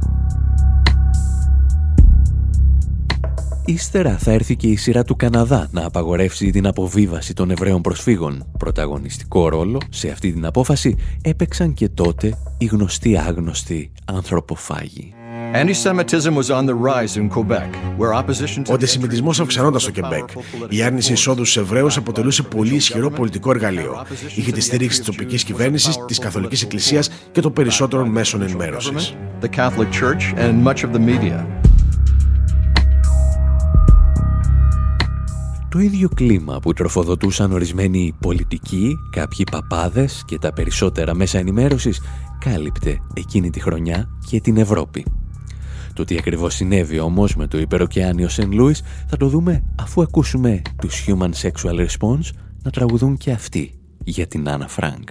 Ύστερα 3.65 4.17
θα 4.17 4.31
έρθει 4.31 4.55
και 4.55 4.67
η 4.67 4.75
σειρά 4.75 5.03
του 5.03 5.15
Καναδά 5.15 5.67
να 5.71 5.85
απαγορεύσει 5.85 6.49
την 6.49 6.67
αποβίβαση 6.67 7.33
των 7.33 7.51
Εβραίων 7.51 7.81
προσφύγων. 7.81 8.45
Πρωταγωνιστικό 8.57 9.49
ρόλο 9.49 9.81
σε 9.89 10.09
αυτή 10.09 10.33
την 10.33 10.45
απόφαση 10.45 10.95
έπαιξαν 11.21 11.73
και 11.73 11.89
τότε 11.89 12.37
οι 12.57 12.65
γνωστοί 12.65 13.17
άγνωστοι 13.17 13.91
ανθρωποφάγοι. 14.05 15.13
Anti-Semitism 15.61 16.33
was 16.35 16.49
on 16.49 16.65
the 16.65 16.75
rise 16.75 17.13
in 17.17 17.29
Quebec, 17.29 17.69
where 17.97 18.13
opposition 18.13 18.63
to 18.63 18.71
Ο 18.71 18.73
αντισημιτισμός 18.73 19.39
αυξανόταν 19.39 19.79
στο 19.79 19.91
Κεμπέκ. 19.91 20.23
Η 20.69 20.81
άρνηση 20.83 21.13
εισόδου 21.13 21.45
στους 21.45 21.57
Εβραίους 21.57 21.97
αποτελούσε 21.97 22.43
πολύ 22.43 22.75
ισχυρό 22.75 23.09
πολιτικό 23.09 23.49
εργαλείο. 23.49 24.05
Είχε 24.35 24.51
τη 24.51 24.61
στήριξη 24.61 24.99
τη 24.99 25.05
τοπικής 25.05 25.43
κυβέρνησης, 25.43 26.05
της 26.05 26.19
Καθολικής 26.19 26.61
Εκκλησίας 26.61 27.09
και 27.31 27.41
των 27.41 27.53
περισσότερων 27.53 28.09
μέσων 28.09 28.41
ενημέρωσης. 28.41 29.15
the 29.41 29.49
Catholic 29.55 29.91
Church 30.01 30.23
and 30.37 30.67
much 30.67 30.83
of 30.83 30.91
the 30.93 30.99
media. 30.99 31.45
Το 35.69 35.79
ίδιο 35.79 36.09
κλίμα 36.15 36.59
που 36.59 36.73
τροφοδοτούσαν 36.73 37.51
ορισμένοι 37.51 38.15
πολιτικοί, 38.19 38.95
κάποιοι 39.11 39.45
παπάδες 39.51 40.23
και 40.27 40.37
τα 40.37 40.53
περισσότερα 40.53 41.13
μέσα 41.13 41.37
ενημέρωσης 41.37 42.01
κάλυπτε 42.39 42.97
εκείνη 43.13 43.49
τη 43.49 43.59
χρονιά 43.59 44.09
και 44.29 44.41
την 44.41 44.57
Ευρώπη. 44.57 45.05
Το 45.93 46.03
τι 46.03 46.17
ακριβώς 46.17 46.55
συνέβη 46.55 46.99
όμως 46.99 47.35
με 47.35 47.47
το 47.47 47.57
υπερωκεάνιο 47.57 48.29
Σεν 48.29 48.51
Λούις 48.51 48.83
θα 49.07 49.17
το 49.17 49.27
δούμε 49.27 49.63
αφού 49.79 50.01
ακούσουμε 50.01 50.61
τους 50.81 51.05
Human 51.07 51.31
Sexual 51.41 51.87
Response 51.87 52.29
να 52.63 52.71
τραγουδούν 52.71 53.17
και 53.17 53.31
αυτοί 53.31 53.73
για 54.03 54.27
την 54.27 54.49
Άννα 54.49 54.67
Φρανκ. 54.67 55.09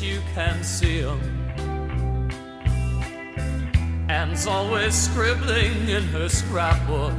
You 0.00 0.20
can 0.32 0.62
see 0.62 1.02
'em. 1.02 1.20
Anne's 4.08 4.46
always 4.46 4.94
scribbling 4.94 5.88
in 5.88 6.04
her 6.04 6.28
scrapbook. 6.28 7.14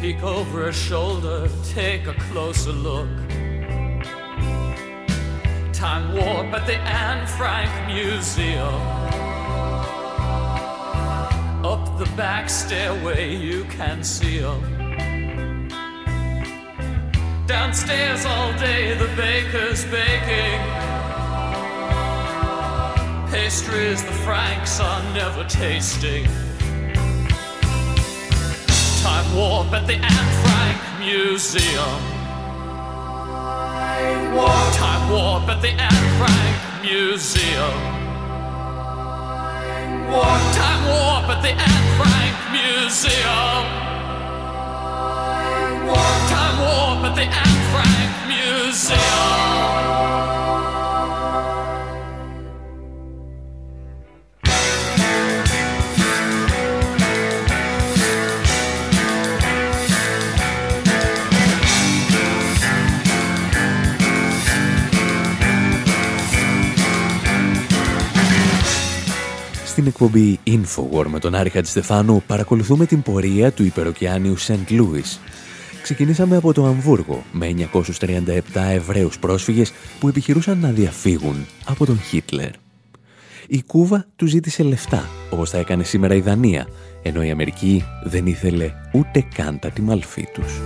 Peek 0.00 0.22
over 0.22 0.64
her 0.64 0.72
shoulder, 0.72 1.50
take 1.74 2.06
a 2.06 2.14
closer 2.30 2.72
look. 2.72 3.10
Time 5.74 6.14
warp 6.14 6.54
at 6.54 6.66
the 6.66 6.76
Anne 6.76 7.26
Frank 7.26 7.70
Museum. 7.86 8.80
Up 11.62 11.98
the 11.98 12.10
back 12.16 12.48
stairway, 12.48 13.36
you 13.36 13.64
can 13.64 14.02
see 14.02 14.38
see 14.38 14.38
'em. 14.38 14.73
Downstairs 17.46 18.24
all 18.24 18.52
day, 18.54 18.94
the 18.96 19.08
baker's 19.16 19.84
baking. 19.84 20.60
Pastries 23.30 24.02
the 24.02 24.12
Franks 24.24 24.80
are 24.80 25.02
never 25.12 25.44
tasting. 25.44 26.24
Time 29.02 29.36
warp 29.36 29.70
at 29.74 29.86
the 29.86 29.96
Anne 29.96 30.32
Frank 30.42 31.00
Museum. 31.00 32.00
Time 34.72 35.12
warp 35.12 35.46
at 35.46 35.60
the 35.60 35.68
Anne 35.68 36.16
Frank 36.16 36.82
Museum. 36.82 37.78
Time 40.54 40.84
warp 40.86 41.28
at 41.28 41.42
the 41.42 41.50
Anne 41.50 41.88
Frank 41.98 42.36
Museum. 42.52 43.83
Time 46.54 46.62
warp 46.62 47.04
at 47.08 47.14
the 47.18 47.26
Anne 47.42 47.62
Frank 47.72 48.12
Museum. 48.30 49.02
Στην 69.66 69.86
εκπομπή 69.86 70.38
Infowar 70.46 71.04
με 71.06 71.18
τον 71.18 71.34
Άρη 71.34 71.50
Χατζηστεφάνου 71.50 72.22
παρακολουθούμε 72.26 72.86
την 72.86 73.02
πορεία 73.02 73.52
του 73.52 73.64
υπεροκειάνιου 73.64 74.36
Σεντ 74.36 74.70
Λούις. 74.70 75.20
Ξεκινήσαμε 75.84 76.36
από 76.36 76.52
το 76.52 76.64
Αμβούργο 76.64 77.24
με 77.32 77.54
937 77.72 78.40
Εβραίους 78.54 79.18
πρόσφυγες 79.18 79.72
που 80.00 80.08
επιχειρούσαν 80.08 80.58
να 80.58 80.70
διαφύγουν 80.70 81.46
από 81.64 81.86
τον 81.86 82.00
Χίτλερ. 82.00 82.50
Η 83.46 83.62
Κούβα 83.62 84.06
του 84.16 84.26
ζήτησε 84.26 84.62
λεφτά, 84.62 85.08
όπως 85.30 85.50
θα 85.50 85.58
έκανε 85.58 85.84
σήμερα 85.84 86.14
η 86.14 86.20
Δανία, 86.20 86.66
ενώ 87.02 87.22
η 87.22 87.30
Αμερική 87.30 87.84
δεν 88.04 88.26
ήθελε 88.26 88.72
ούτε 88.92 89.24
καν 89.34 89.58
τα 89.58 89.70
τιμαλφή 89.70 90.28
τους. 90.32 90.60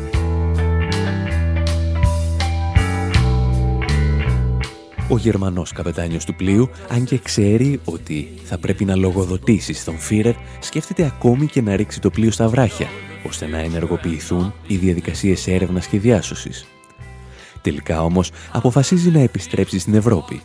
Ο 5.09 5.17
Γερμανός 5.17 5.73
καπετάνιος 5.73 6.25
του 6.25 6.35
πλοίου, 6.35 6.71
αν 6.89 7.05
και 7.05 7.19
ξέρει 7.19 7.81
ότι 7.85 8.29
θα 8.45 8.59
πρέπει 8.59 8.85
να 8.85 8.97
λογοδοτήσει 8.97 9.73
στον 9.73 9.99
Φίρερ, 9.99 10.35
σκέφτεται 10.61 11.05
ακόμη 11.05 11.47
και 11.47 11.63
να 11.63 11.77
ρίξει 11.77 12.01
το 12.01 12.11
πλοίο 12.11 12.31
στα 12.31 12.49
βράχια, 12.49 12.87
ώστε 13.29 13.47
να 13.47 13.59
ενεργοποιηθούν 13.59 14.55
οι 14.67 14.77
διαδικασίες 14.77 15.47
έρευνας 15.47 15.87
και 15.87 15.99
διάσωσης. 15.99 16.67
Τελικά 17.63 18.03
όμως 18.03 18.31
αποφασίζει 18.53 19.11
να 19.11 19.21
επιστρέψει 19.21 19.79
στην 19.79 19.95
Ευρώπη 19.95 20.43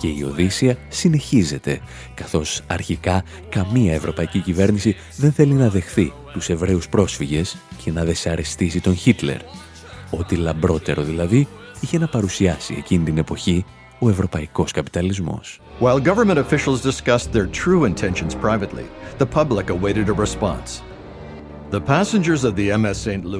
και 0.00 0.06
η 0.06 0.22
Οδύσσια 0.22 0.76
συνεχίζεται, 0.88 1.80
καθώς 2.14 2.62
αρχικά 2.66 3.24
καμία 3.48 3.94
ευρωπαϊκή 3.94 4.38
κυβέρνηση 4.38 4.96
δεν 5.16 5.32
θέλει 5.32 5.52
να 5.52 5.68
δεχθεί 5.68 6.12
τους 6.32 6.48
Εβραίους 6.48 6.88
πρόσφυγες 6.88 7.56
και 7.82 7.92
να 7.92 8.04
δεσαρεστήσει 8.04 8.80
τον 8.80 8.96
Χίτλερ. 8.96 9.38
Ό,τι 10.10 10.36
λαμπρότερο 10.36 11.02
δηλαδή 11.02 11.48
είχε 11.80 11.98
να 11.98 12.06
παρουσιάσει 12.06 12.74
εκείνη 12.78 13.04
την 13.04 13.18
εποχή 13.18 13.64
ο 13.98 14.08
ευρωπαϊκός 14.08 14.72
καπιταλισμός. 14.72 15.60
While 15.80 16.00
government 16.00 16.38
officials 16.38 16.80
discussed 16.82 17.32
their 17.32 17.48
true 17.64 17.84
intentions 17.84 18.34
privately, 18.42 18.86
the 19.18 19.26
public 19.26 19.70
awaited 19.70 20.08
a 20.08 20.20
response. 20.24 20.93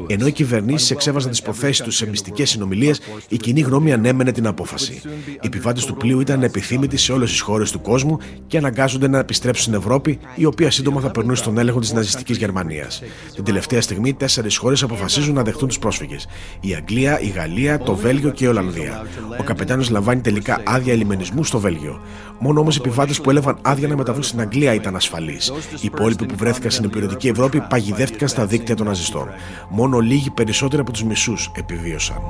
Ενώ 0.06 0.26
οι 0.26 0.32
κυβερνήσεις 0.32 0.90
εξέβαζαν 0.90 1.30
τις 1.30 1.42
προθέσεις 1.42 1.80
τους 1.80 1.96
σε 1.96 2.06
μυστικές 2.06 2.50
συνομιλίες, 2.50 3.00
η 3.28 3.36
κοινή 3.36 3.60
γνώμη 3.60 3.92
ανέμενε 3.92 4.32
την 4.32 4.46
απόφαση. 4.46 5.00
Οι 5.26 5.46
επιβάτες 5.46 5.84
του 5.84 5.96
πλοίου 5.96 6.20
ήταν 6.20 6.42
επιθύμητοι 6.42 6.96
σε 6.96 7.12
όλες 7.12 7.30
τις 7.30 7.40
χώρες 7.40 7.70
του 7.70 7.80
κόσμου 7.80 8.18
και 8.46 8.58
αναγκάζονται 8.58 9.08
να 9.08 9.18
επιστρέψουν 9.18 9.62
στην 9.62 9.74
Ευρώπη, 9.74 10.18
η 10.34 10.44
οποία 10.44 10.70
σύντομα 10.70 11.00
θα 11.00 11.10
περνούσε 11.10 11.42
στον 11.42 11.58
έλεγχο 11.58 11.80
της 11.80 11.92
ναζιστικής 11.92 12.36
Γερμανίας. 12.36 13.02
Την 13.34 13.44
τελευταία 13.44 13.80
στιγμή, 13.80 14.14
τέσσερις 14.14 14.56
χώρες 14.56 14.82
αποφασίζουν 14.82 15.34
να 15.34 15.42
δεχτούν 15.42 15.68
τους 15.68 15.78
πρόσφυγες. 15.78 16.26
Η 16.60 16.74
Αγγλία, 16.74 17.20
η 17.20 17.26
Γαλλία, 17.26 17.78
το 17.78 17.94
Βέλγιο 17.94 18.30
και 18.30 18.44
η 18.44 18.48
Ολλανδία. 18.48 19.06
Ο 19.40 19.42
καπετάνιος 19.42 19.90
λαμβάνει 19.90 20.20
τελικά 20.20 20.62
άδεια 20.64 20.92
ελιμενισμού 20.92 21.44
στο 21.44 21.58
Βέλγιο. 21.58 22.00
Μόνο 22.38 22.60
όμως 22.60 22.76
οι 22.76 22.78
επιβάτες 22.84 23.20
που 23.20 23.30
έλαβαν 23.30 23.58
άδεια 23.62 23.88
να 23.88 23.96
μεταβούν 23.96 24.22
στην 24.22 24.40
Αγγλία 24.40 24.74
ήταν 24.74 24.96
ασφαλείς. 24.96 25.48
Οι 25.74 25.80
υπόλοιποι 25.82 26.26
που 26.26 26.34
βρέθηκαν 26.36 26.70
στην 26.70 26.84
υπηρετική 26.84 27.28
Ευρώπη 27.28 27.60
παγιδεύτηκαν 27.68 28.23
στα 28.26 28.46
δίκτυα 28.46 28.74
των 28.74 28.86
ναζιστών. 28.86 29.28
Μόνο 29.68 29.98
λίγοι 29.98 30.30
περισσότεροι 30.30 30.82
από 30.82 30.92
τους 30.92 31.04
μισούς 31.04 31.50
επιβίωσαν. 31.54 32.20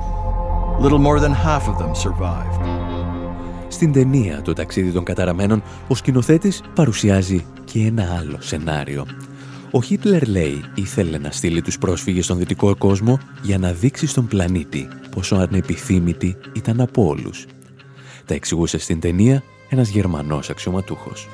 Little 0.81 0.99
more 0.99 1.19
than 1.19 1.33
half 1.45 1.61
of 1.61 1.77
them 1.77 1.91
survived. 2.03 2.65
Στην 3.67 3.91
ταινία 3.91 4.41
«Το 4.41 4.53
ταξίδι 4.53 4.91
των 4.91 5.03
καταραμένων» 5.03 5.63
ο 5.87 5.95
σκηνοθέτης 5.95 6.61
παρουσιάζει 6.75 7.45
και 7.63 7.79
ένα 7.79 8.15
άλλο 8.19 8.37
σενάριο. 8.39 9.05
Ο 9.71 9.81
Χίτλερ 9.81 10.27
λέει 10.27 10.63
ήθελε 10.75 11.17
να 11.17 11.31
στείλει 11.31 11.61
τους 11.61 11.77
πρόσφυγες 11.77 12.25
στον 12.25 12.37
δυτικό 12.37 12.75
κόσμο 12.75 13.19
για 13.41 13.57
να 13.57 13.71
δείξει 13.71 14.07
στον 14.07 14.27
πλανήτη 14.27 14.87
πόσο 15.11 15.35
ανεπιθύμητοι 15.35 16.37
ήταν 16.53 16.81
από 16.81 17.07
όλους. 17.07 17.45
Τα 18.25 18.33
εξηγούσε 18.33 18.77
στην 18.77 18.99
ταινία 18.99 19.43
ένας 19.69 19.89
Γερμανός 19.89 20.49
αξιωματούχος. 20.49 21.27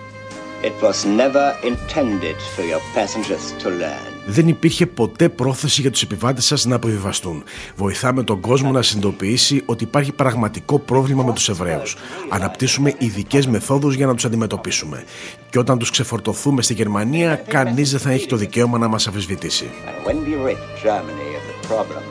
It 0.63 0.79
was 0.87 1.05
never 1.05 1.45
intended 1.63 2.37
for 2.55 2.63
your 2.71 2.81
passengers 2.95 3.45
to 3.63 3.69
learn. 3.69 4.11
Δεν 4.25 4.47
υπήρχε 4.47 4.85
ποτέ 4.85 5.29
πρόθεση 5.29 5.81
για 5.81 5.91
τους 5.91 6.01
επιβάτες 6.01 6.45
σας 6.45 6.65
να 6.65 6.75
αποβιβαστούν. 6.75 7.43
Βοηθάμε 7.75 8.23
τον 8.23 8.39
κόσμο 8.39 8.71
να 8.71 8.81
συνειδητοποιήσει 8.81 9.63
ότι 9.65 9.83
υπάρχει 9.83 10.11
πραγματικό 10.11 10.79
πρόβλημα 10.79 11.23
με 11.23 11.33
τους 11.33 11.49
Εβραίους. 11.49 11.95
Αναπτύσσουμε 12.29 12.93
ειδικές 12.97 13.47
μεθόδους 13.47 13.95
για 13.95 14.05
να 14.05 14.13
τους 14.13 14.25
αντιμετωπίσουμε. 14.25 15.03
Και 15.49 15.59
όταν 15.59 15.77
τους 15.77 15.89
ξεφορτωθούμε 15.89 16.61
στη 16.61 16.73
Γερμανία, 16.73 17.35
κανείς 17.35 17.91
δεν 17.91 17.99
θα 17.99 18.11
έχει 18.11 18.27
το 18.27 18.35
δικαίωμα 18.35 18.77
να 18.77 18.87
μας 18.87 19.07
αμφισβητήσει. 19.07 19.69
And 19.85 20.07
when 20.07 20.17
we 20.25 20.35
rid 20.47 20.57
Germany 20.83 21.29
of 21.39 21.43
the 21.49 21.67
problem, 21.67 22.03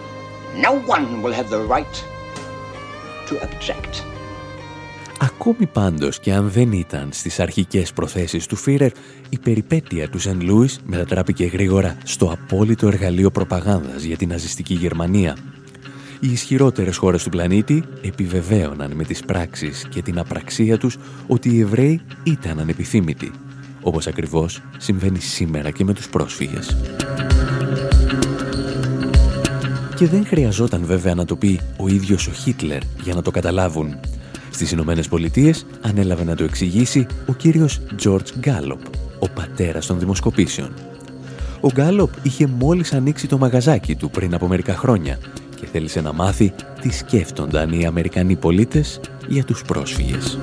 no 0.66 0.72
one 0.96 1.22
will 1.22 1.32
have 1.32 1.48
the 1.50 1.62
right 1.74 2.04
to 3.28 3.34
object. 3.48 4.19
Ακόμη 5.22 5.66
πάντως 5.66 6.20
και 6.20 6.32
αν 6.32 6.50
δεν 6.50 6.72
ήταν 6.72 7.08
στις 7.12 7.40
αρχικές 7.40 7.92
προθέσεις 7.92 8.46
του 8.46 8.56
Φίρερ, 8.56 8.90
η 9.28 9.38
περιπέτεια 9.38 10.08
του 10.08 10.18
Σεν 10.18 10.40
Λούις 10.42 10.80
μετατράπηκε 10.84 11.44
γρήγορα 11.44 11.96
στο 12.04 12.30
απόλυτο 12.30 12.86
εργαλείο 12.86 13.30
προπαγάνδας 13.30 14.02
για 14.02 14.16
την 14.16 14.28
ναζιστική 14.28 14.74
Γερμανία. 14.74 15.36
Οι 16.20 16.32
ισχυρότερες 16.32 16.96
χώρες 16.96 17.22
του 17.22 17.28
πλανήτη 17.28 17.84
επιβεβαίωναν 18.02 18.92
με 18.92 19.04
τις 19.04 19.20
πράξεις 19.20 19.86
και 19.90 20.02
την 20.02 20.18
απραξία 20.18 20.78
τους 20.78 20.96
ότι 21.26 21.54
οι 21.54 21.60
Εβραίοι 21.60 22.00
ήταν 22.22 22.58
ανεπιθύμητοι, 22.58 23.30
όπως 23.82 24.06
ακριβώς 24.06 24.62
συμβαίνει 24.78 25.20
σήμερα 25.20 25.70
και 25.70 25.84
με 25.84 25.92
τους 25.92 26.08
πρόσφυγες. 26.08 26.76
Και 29.94 30.06
δεν 30.06 30.26
χρειαζόταν 30.26 30.84
βέβαια 30.84 31.14
να 31.14 31.24
το 31.24 31.36
πει 31.36 31.60
ο 31.76 31.88
ίδιος 31.88 32.26
ο 32.26 32.32
Χίτλερ 32.32 32.80
για 33.02 33.14
να 33.14 33.22
το 33.22 33.30
καταλάβουν. 33.30 33.98
Στις 34.60 34.72
Ηνωμένες 34.72 35.08
Πολιτείες 35.08 35.66
ανέλαβε 35.80 36.24
να 36.24 36.34
το 36.34 36.44
εξηγήσει 36.44 37.06
ο 37.26 37.32
κύριος 37.32 37.80
George 38.04 38.38
Γκάλοπ, 38.38 38.80
ο 39.18 39.28
πατέρας 39.28 39.86
των 39.86 39.98
δημοσκοπήσεων. 39.98 40.74
Ο 41.60 41.68
Γκάλοπ 41.72 42.10
είχε 42.22 42.46
μόλις 42.46 42.92
ανοίξει 42.92 43.26
το 43.26 43.38
μαγαζάκι 43.38 43.96
του 43.96 44.10
πριν 44.10 44.34
από 44.34 44.46
μερικά 44.46 44.74
χρόνια 44.74 45.18
και 45.56 45.66
θέλησε 45.66 46.00
να 46.00 46.12
μάθει 46.12 46.52
τι 46.80 46.92
σκέφτονταν 46.92 47.72
οι 47.72 47.86
Αμερικανοί 47.86 48.36
πολίτες 48.36 49.00
για 49.28 49.44
τους 49.44 49.62
πρόσφυγες. 49.62 50.38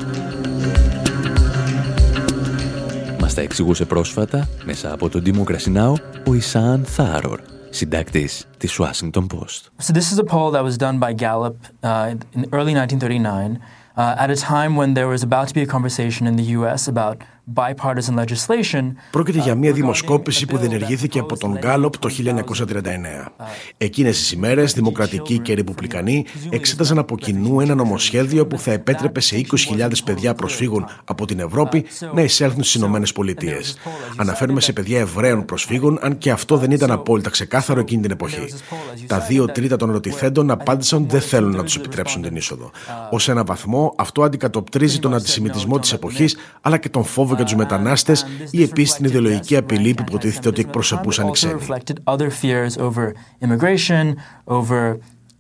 Μας 3.20 3.34
τα 3.34 3.42
εξηγούσε 3.42 3.86
πρόσφατα, 3.86 4.48
μέσα 4.66 4.94
από 4.94 5.10
τον 5.10 5.24
Democracy 5.26 5.76
Now, 5.76 5.94
ο 6.28 6.34
Ισάν 6.34 6.84
Θάρορ, 6.86 7.40
συντάκτης 7.70 8.48
της 8.58 8.80
Washington 8.80 9.28
Post. 9.34 9.62
So 9.88 9.94
this 9.94 10.12
is 10.12 10.20
a 10.20 10.24
poll 10.24 10.52
that 10.52 10.64
was 10.64 10.78
done 10.78 10.98
by 11.00 11.14
Gallup 11.14 11.58
uh, 11.84 12.16
in 12.36 12.46
early 12.52 12.74
1939 12.74 13.58
uh, 13.58 13.77
Uh, 13.98 14.16
at 14.20 14.30
a 14.30 14.36
time 14.36 14.76
when 14.76 14.94
there 14.94 15.08
was 15.08 15.24
about 15.24 15.48
to 15.48 15.56
be 15.56 15.64
a 15.64 15.66
conversation 15.66 16.28
in 16.28 16.36
the 16.36 16.44
U.S. 16.44 16.88
about. 16.88 17.20
Πρόκειται 19.12 19.40
για 19.40 19.56
μια 19.56 19.72
δημοσκόπηση 19.72 20.46
που 20.46 20.58
διενεργήθηκε 20.58 21.20
από 21.20 21.38
τον 21.38 21.58
Γκάλοπ 21.58 21.98
το 21.98 22.10
1939. 22.10 23.32
Εκείνες 23.78 24.18
τις 24.18 24.32
ημέρες, 24.32 24.74
δημοκρατικοί 24.74 25.40
και 25.40 25.54
ρεπουμπλικανοί 25.54 26.26
εξέταζαν 26.50 26.98
από 26.98 27.18
κοινού 27.18 27.60
ένα 27.62 27.76
νομοσχέδιο 27.76 28.48
που 28.48 28.60
θα 28.60 28.72
επέτρεπε 28.72 29.20
σε 29.20 29.42
20.000 29.76 29.92
παιδιά 30.06 30.34
προσφύγων 30.34 30.86
από 31.04 31.26
την 31.26 31.40
Ευρώπη 31.40 31.86
να 32.14 32.22
εισέλθουν 32.22 32.64
στις 32.64 32.76
Ηνωμένες 32.76 33.12
Πολιτείες. 33.12 33.78
Αναφέρουμε 34.18 34.62
σε 34.62 34.74
παιδιά 34.74 35.00
Εβραίων 35.00 35.46
προσφύγων, 35.46 36.00
αν 36.02 36.18
και 36.18 36.32
αυτό 36.32 36.58
δεν 36.58 36.72
ήταν 36.72 36.92
απόλυτα 36.92 37.30
ξεκάθαρο 37.30 37.80
εκείνη 37.80 38.02
την 38.02 38.12
εποχή. 38.12 38.48
Τα 39.08 39.20
δύο 39.20 39.46
τρίτα 39.46 39.76
των 39.76 39.90
ερωτηθέντων 39.90 40.52
απάντησαν 40.52 41.02
ότι 41.02 41.12
δεν 41.12 41.22
θέλουν 41.22 41.56
να 41.56 41.64
τους 41.64 41.76
επιτρέψουν 41.76 42.22
την 42.22 42.36
είσοδο. 42.36 42.72
Ως 43.12 43.30
ένα 43.30 43.44
βαθμό, 43.44 43.94
αυτό 43.98 44.24
αντικατοπτρίζει 44.24 45.00
τον 45.00 45.14
αντισημιτισμό 45.14 45.80
της 45.80 45.94
εποχής, 45.94 46.38
αλλά 46.62 46.78
και 46.78 46.90
τον 46.90 47.04
φόβο 47.04 47.36
για 47.38 47.46
τους 47.46 47.56
μετανάστες 47.56 48.26
ή 48.52 48.64
επίσης 48.64 48.96
την 48.96 49.06
ιδεολογική 49.06 49.56
απειλή 49.56 49.94
που 49.94 50.04
υποτίθεται 50.08 50.48
ότι 50.48 50.62
εκπροσωπούσαν 50.62 51.28
οι 51.28 51.32
ξένοι. 51.32 51.60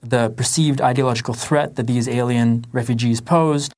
the 0.10 0.30
perceived 0.30 0.80
ideological 0.82 1.34
threat 1.34 1.76
that 1.76 1.86
these 1.88 2.08
alien 2.08 2.50
refugees 2.72 3.20
posed. 3.22 3.72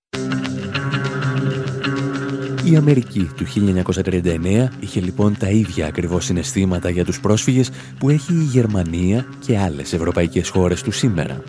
Η 2.64 2.76
Αμερική 2.76 3.30
του 3.36 3.46
1939 4.04 4.68
είχε 4.80 5.00
λοιπόν 5.00 5.38
τα 5.38 5.50
ίδια 5.50 5.88
ακριβώς 5.88 6.26
συναισθήματα 6.26 6.90
για 6.90 7.06
τους 7.06 7.20
πρόσφυγες 7.20 7.72
που 8.00 8.10
έχει 8.10 8.34
η 8.34 8.44
Γερμανία 8.44 9.26
και 9.46 9.58
άλλες 9.58 9.94
ευρωπαϊκές 9.94 10.50
χώρες 10.50 10.82
του 10.82 10.92
σήμερα 10.92 11.44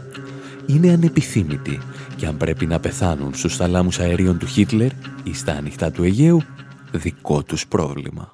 είναι 0.75 0.93
ανεπιθύμητοι. 0.93 1.79
Και 2.17 2.27
αν 2.27 2.37
πρέπει 2.37 2.67
να 2.67 2.81
πεθάνουν 2.81 3.35
στους 3.35 3.57
θαλάμους 3.57 3.99
αερίων 3.99 4.39
του 4.39 4.47
Χίτλερ 4.47 4.91
ή 5.23 5.35
στα 5.35 5.53
ανοιχτά 5.53 5.91
του 5.91 6.03
Αιγαίου, 6.03 6.43
δικό 6.93 7.43
τους 7.43 7.67
πρόβλημα 7.67 8.33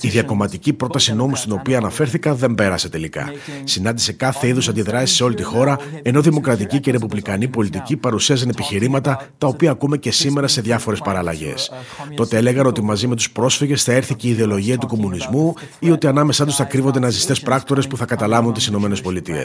η 0.00 0.08
διακομματική 0.08 0.72
πρόταση 0.72 1.14
νόμου 1.14 1.36
στην 1.36 1.52
οποία 1.52 1.78
αναφέρθηκα 1.78 2.34
δεν 2.34 2.54
πέρασε 2.54 2.88
τελικά. 2.88 3.32
Συνάντησε 3.64 4.12
κάθε 4.12 4.48
είδους 4.48 4.68
αντιδράσεις 4.68 5.16
σε 5.16 5.24
όλη 5.24 5.34
τη 5.34 5.42
χώρα, 5.42 5.78
ενώ 6.02 6.20
δημοκρατικοί 6.20 6.80
και 6.80 6.90
ρεπουμπλικανοί 6.90 7.48
πολιτικοί 7.48 7.96
παρουσίαζαν 7.96 8.48
επιχειρήματα 8.48 9.28
τα 9.38 9.46
οποία 9.46 9.70
ακούμε 9.70 9.96
και 9.96 10.10
σήμερα 10.10 10.48
σε 10.48 10.60
διάφορες 10.60 11.00
παραλλαγές. 11.00 11.70
Τότε 12.14 12.36
έλεγαν 12.36 12.66
ότι 12.66 12.82
μαζί 12.82 13.06
με 13.06 13.14
τους 13.14 13.30
πρόσφυγες 13.30 13.82
θα 13.82 13.92
έρθει 13.92 14.14
και 14.14 14.26
η 14.26 14.30
ιδεολογία 14.30 14.78
του 14.78 14.86
κομμουνισμού 14.86 15.54
ή 15.78 15.90
ότι 15.90 16.06
ανάμεσά 16.06 16.44
τους 16.44 16.56
θα 16.56 16.64
κρύβονται 16.64 16.98
ναζιστές 16.98 17.40
πράκτορες 17.40 17.86
που 17.86 17.96
θα 17.96 18.04
καταλάβουν 18.04 18.52
τις 18.52 18.66
ΗΠΑ. 18.66 19.44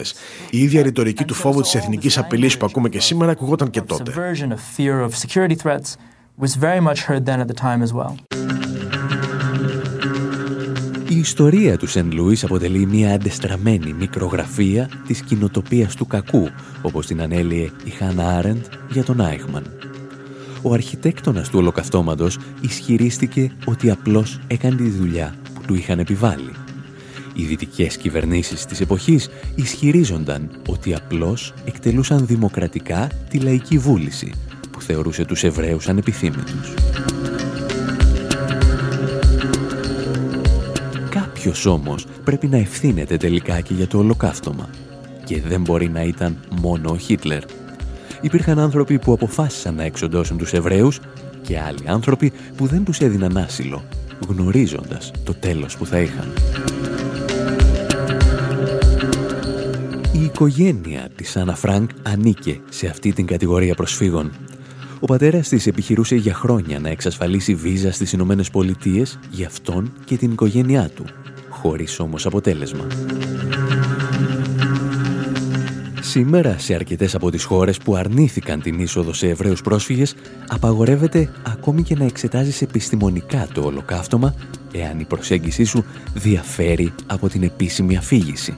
Η 0.50 0.58
ίδια 0.58 0.82
ρητορική 0.82 1.24
του 1.24 1.34
φόβου 1.34 1.60
της 1.60 1.74
εθνικής 1.74 2.18
απειλής 2.18 2.56
που 2.56 2.66
ακούμε 2.66 2.88
και 2.88 3.00
σήμερα 3.00 3.32
ακουγόταν 3.32 3.70
και 3.70 3.80
τότε. 3.80 4.12
Η 11.24 11.26
ιστορία 11.26 11.78
του 11.78 11.86
Σεν 11.86 12.12
Λούις 12.12 12.44
αποτελεί 12.44 12.86
μια 12.86 13.14
αντεστραμμένη 13.14 13.92
μικρογραφία 13.92 14.88
της 15.06 15.20
κοινοτοπίας 15.20 15.94
του 15.94 16.06
κακού, 16.06 16.48
όπως 16.82 17.06
την 17.06 17.22
ανέλυε 17.22 17.70
η 17.84 17.90
Χάνα 17.90 18.36
Άρεντ 18.36 18.64
για 18.90 19.04
τον 19.04 19.20
Άιχμαν. 19.20 19.62
Ο 20.62 20.72
αρχιτέκτονας 20.72 21.48
του 21.48 21.58
ολοκαυτώματος 21.58 22.38
ισχυρίστηκε 22.60 23.52
ότι 23.64 23.90
απλώς 23.90 24.40
έκανε 24.46 24.76
τη 24.76 24.90
δουλειά 24.90 25.34
που 25.54 25.60
του 25.66 25.74
είχαν 25.74 25.98
επιβάλει. 25.98 26.52
Οι 27.34 27.44
δυτικές 27.44 27.96
κυβερνήσεις 27.96 28.64
της 28.64 28.80
εποχής 28.80 29.28
ισχυρίζονταν 29.54 30.50
ότι 30.68 30.94
απλώς 30.94 31.54
εκτελούσαν 31.64 32.26
δημοκρατικά 32.26 33.10
τη 33.28 33.38
λαϊκή 33.38 33.78
βούληση 33.78 34.32
που 34.70 34.80
θεωρούσε 34.80 35.24
τους 35.24 35.44
Εβραίους 35.44 35.88
ανεπιθύμητους. 35.88 36.74
Κάποιος 41.44 41.66
όμως 41.66 42.06
πρέπει 42.24 42.46
να 42.46 42.56
ευθύνεται 42.56 43.16
τελικά 43.16 43.60
και 43.60 43.74
για 43.74 43.86
το 43.86 43.98
ολοκαύτωμα. 43.98 44.68
Και 45.24 45.40
δεν 45.40 45.60
μπορεί 45.60 45.88
να 45.88 46.02
ήταν 46.02 46.36
μόνο 46.60 46.90
ο 46.90 46.96
Χίτλερ. 46.96 47.42
Υπήρχαν 48.20 48.58
άνθρωποι 48.58 48.98
που 48.98 49.12
αποφάσισαν 49.12 49.74
να 49.74 49.82
εξοντώσουν 49.82 50.38
τους 50.38 50.52
Εβραίους 50.52 51.00
και 51.42 51.60
άλλοι 51.60 51.84
άνθρωποι 51.86 52.32
που 52.56 52.66
δεν 52.66 52.84
τους 52.84 53.00
έδιναν 53.00 53.36
άσυλο, 53.36 53.84
γνωρίζοντας 54.28 55.10
το 55.24 55.34
τέλος 55.34 55.76
που 55.76 55.86
θα 55.86 55.98
είχαν. 56.00 56.32
Η 60.12 60.24
οικογένεια 60.24 61.08
της 61.14 61.36
Άννα 61.36 61.54
Φρανκ 61.54 61.90
ανήκε 62.02 62.60
σε 62.68 62.86
αυτή 62.86 63.12
την 63.12 63.26
κατηγορία 63.26 63.74
προσφύγων. 63.74 64.32
Ο 65.00 65.06
πατέρας 65.06 65.48
της 65.48 65.66
επιχειρούσε 65.66 66.16
για 66.16 66.34
χρόνια 66.34 66.78
να 66.78 66.88
εξασφαλίσει 66.88 67.54
βίζα 67.54 67.92
στις 67.92 68.12
Ηνωμένες 68.12 68.50
Πολιτείες 68.50 69.18
για 69.30 69.46
αυτόν 69.46 69.92
και 70.04 70.16
την 70.16 70.30
οικογένειά 70.30 70.90
του 70.94 71.04
χωρίς 71.64 72.00
όμως 72.00 72.26
αποτέλεσμα. 72.26 72.86
Σήμερα, 76.00 76.58
σε 76.58 76.74
αρκετές 76.74 77.14
από 77.14 77.30
τις 77.30 77.44
χώρες 77.44 77.78
που 77.78 77.96
αρνήθηκαν 77.96 78.60
την 78.60 78.78
είσοδο 78.78 79.12
σε 79.12 79.28
Εβραίους 79.28 79.62
πρόσφυγες, 79.62 80.14
απαγορεύεται 80.48 81.30
ακόμη 81.46 81.82
και 81.82 81.94
να 81.94 82.04
εξετάζεις 82.04 82.62
επιστημονικά 82.62 83.48
το 83.54 83.62
ολοκαύτωμα, 83.62 84.34
εάν 84.72 85.00
η 85.00 85.04
προσέγγιση 85.04 85.64
σου 85.64 85.84
διαφέρει 86.14 86.92
από 87.06 87.28
την 87.28 87.42
επίσημη 87.42 87.96
αφήγηση. 87.96 88.56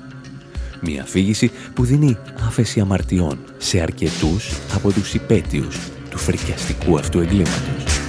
Μια 0.81 1.03
αφήγηση 1.03 1.51
που 1.75 1.85
δίνει 1.85 2.17
άφεση 2.47 2.81
αμαρτιών 2.81 3.39
σε 3.59 3.81
αρκετούς 3.81 4.53
από 4.75 4.93
τους 4.93 5.15
υπέτειους 5.15 5.79
του 6.11 6.19
φρικιαστικού 6.19 6.99
αυτού 6.99 7.19
εγκλήματος. 7.19 8.06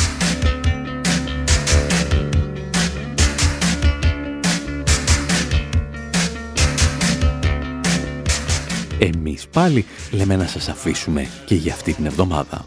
Εμείς 8.99 9.47
πάλι 9.47 9.85
λέμε 10.11 10.35
να 10.35 10.47
σας 10.47 10.69
αφήσουμε 10.69 11.27
και 11.45 11.55
για 11.55 11.73
αυτή 11.73 11.93
την 11.93 12.05
εβδομάδα. 12.05 12.65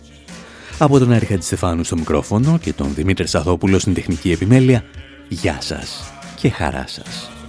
Από 0.79 0.99
τον 0.99 1.13
Άρη 1.13 1.39
Στεφάνου 1.41 1.85
στο 1.85 1.97
μικρόφωνο 1.97 2.59
και 2.59 2.73
τον 2.73 2.95
Δημήτρη 2.95 3.27
Σαδόπουλο 3.27 3.79
στην 3.79 3.95
τεχνική 3.95 4.31
επιμέλεια, 4.31 4.85
γεια 5.29 5.61
σας 5.61 6.13
και 6.37 6.51
χαρά 6.51 6.85
σας. 6.87 7.40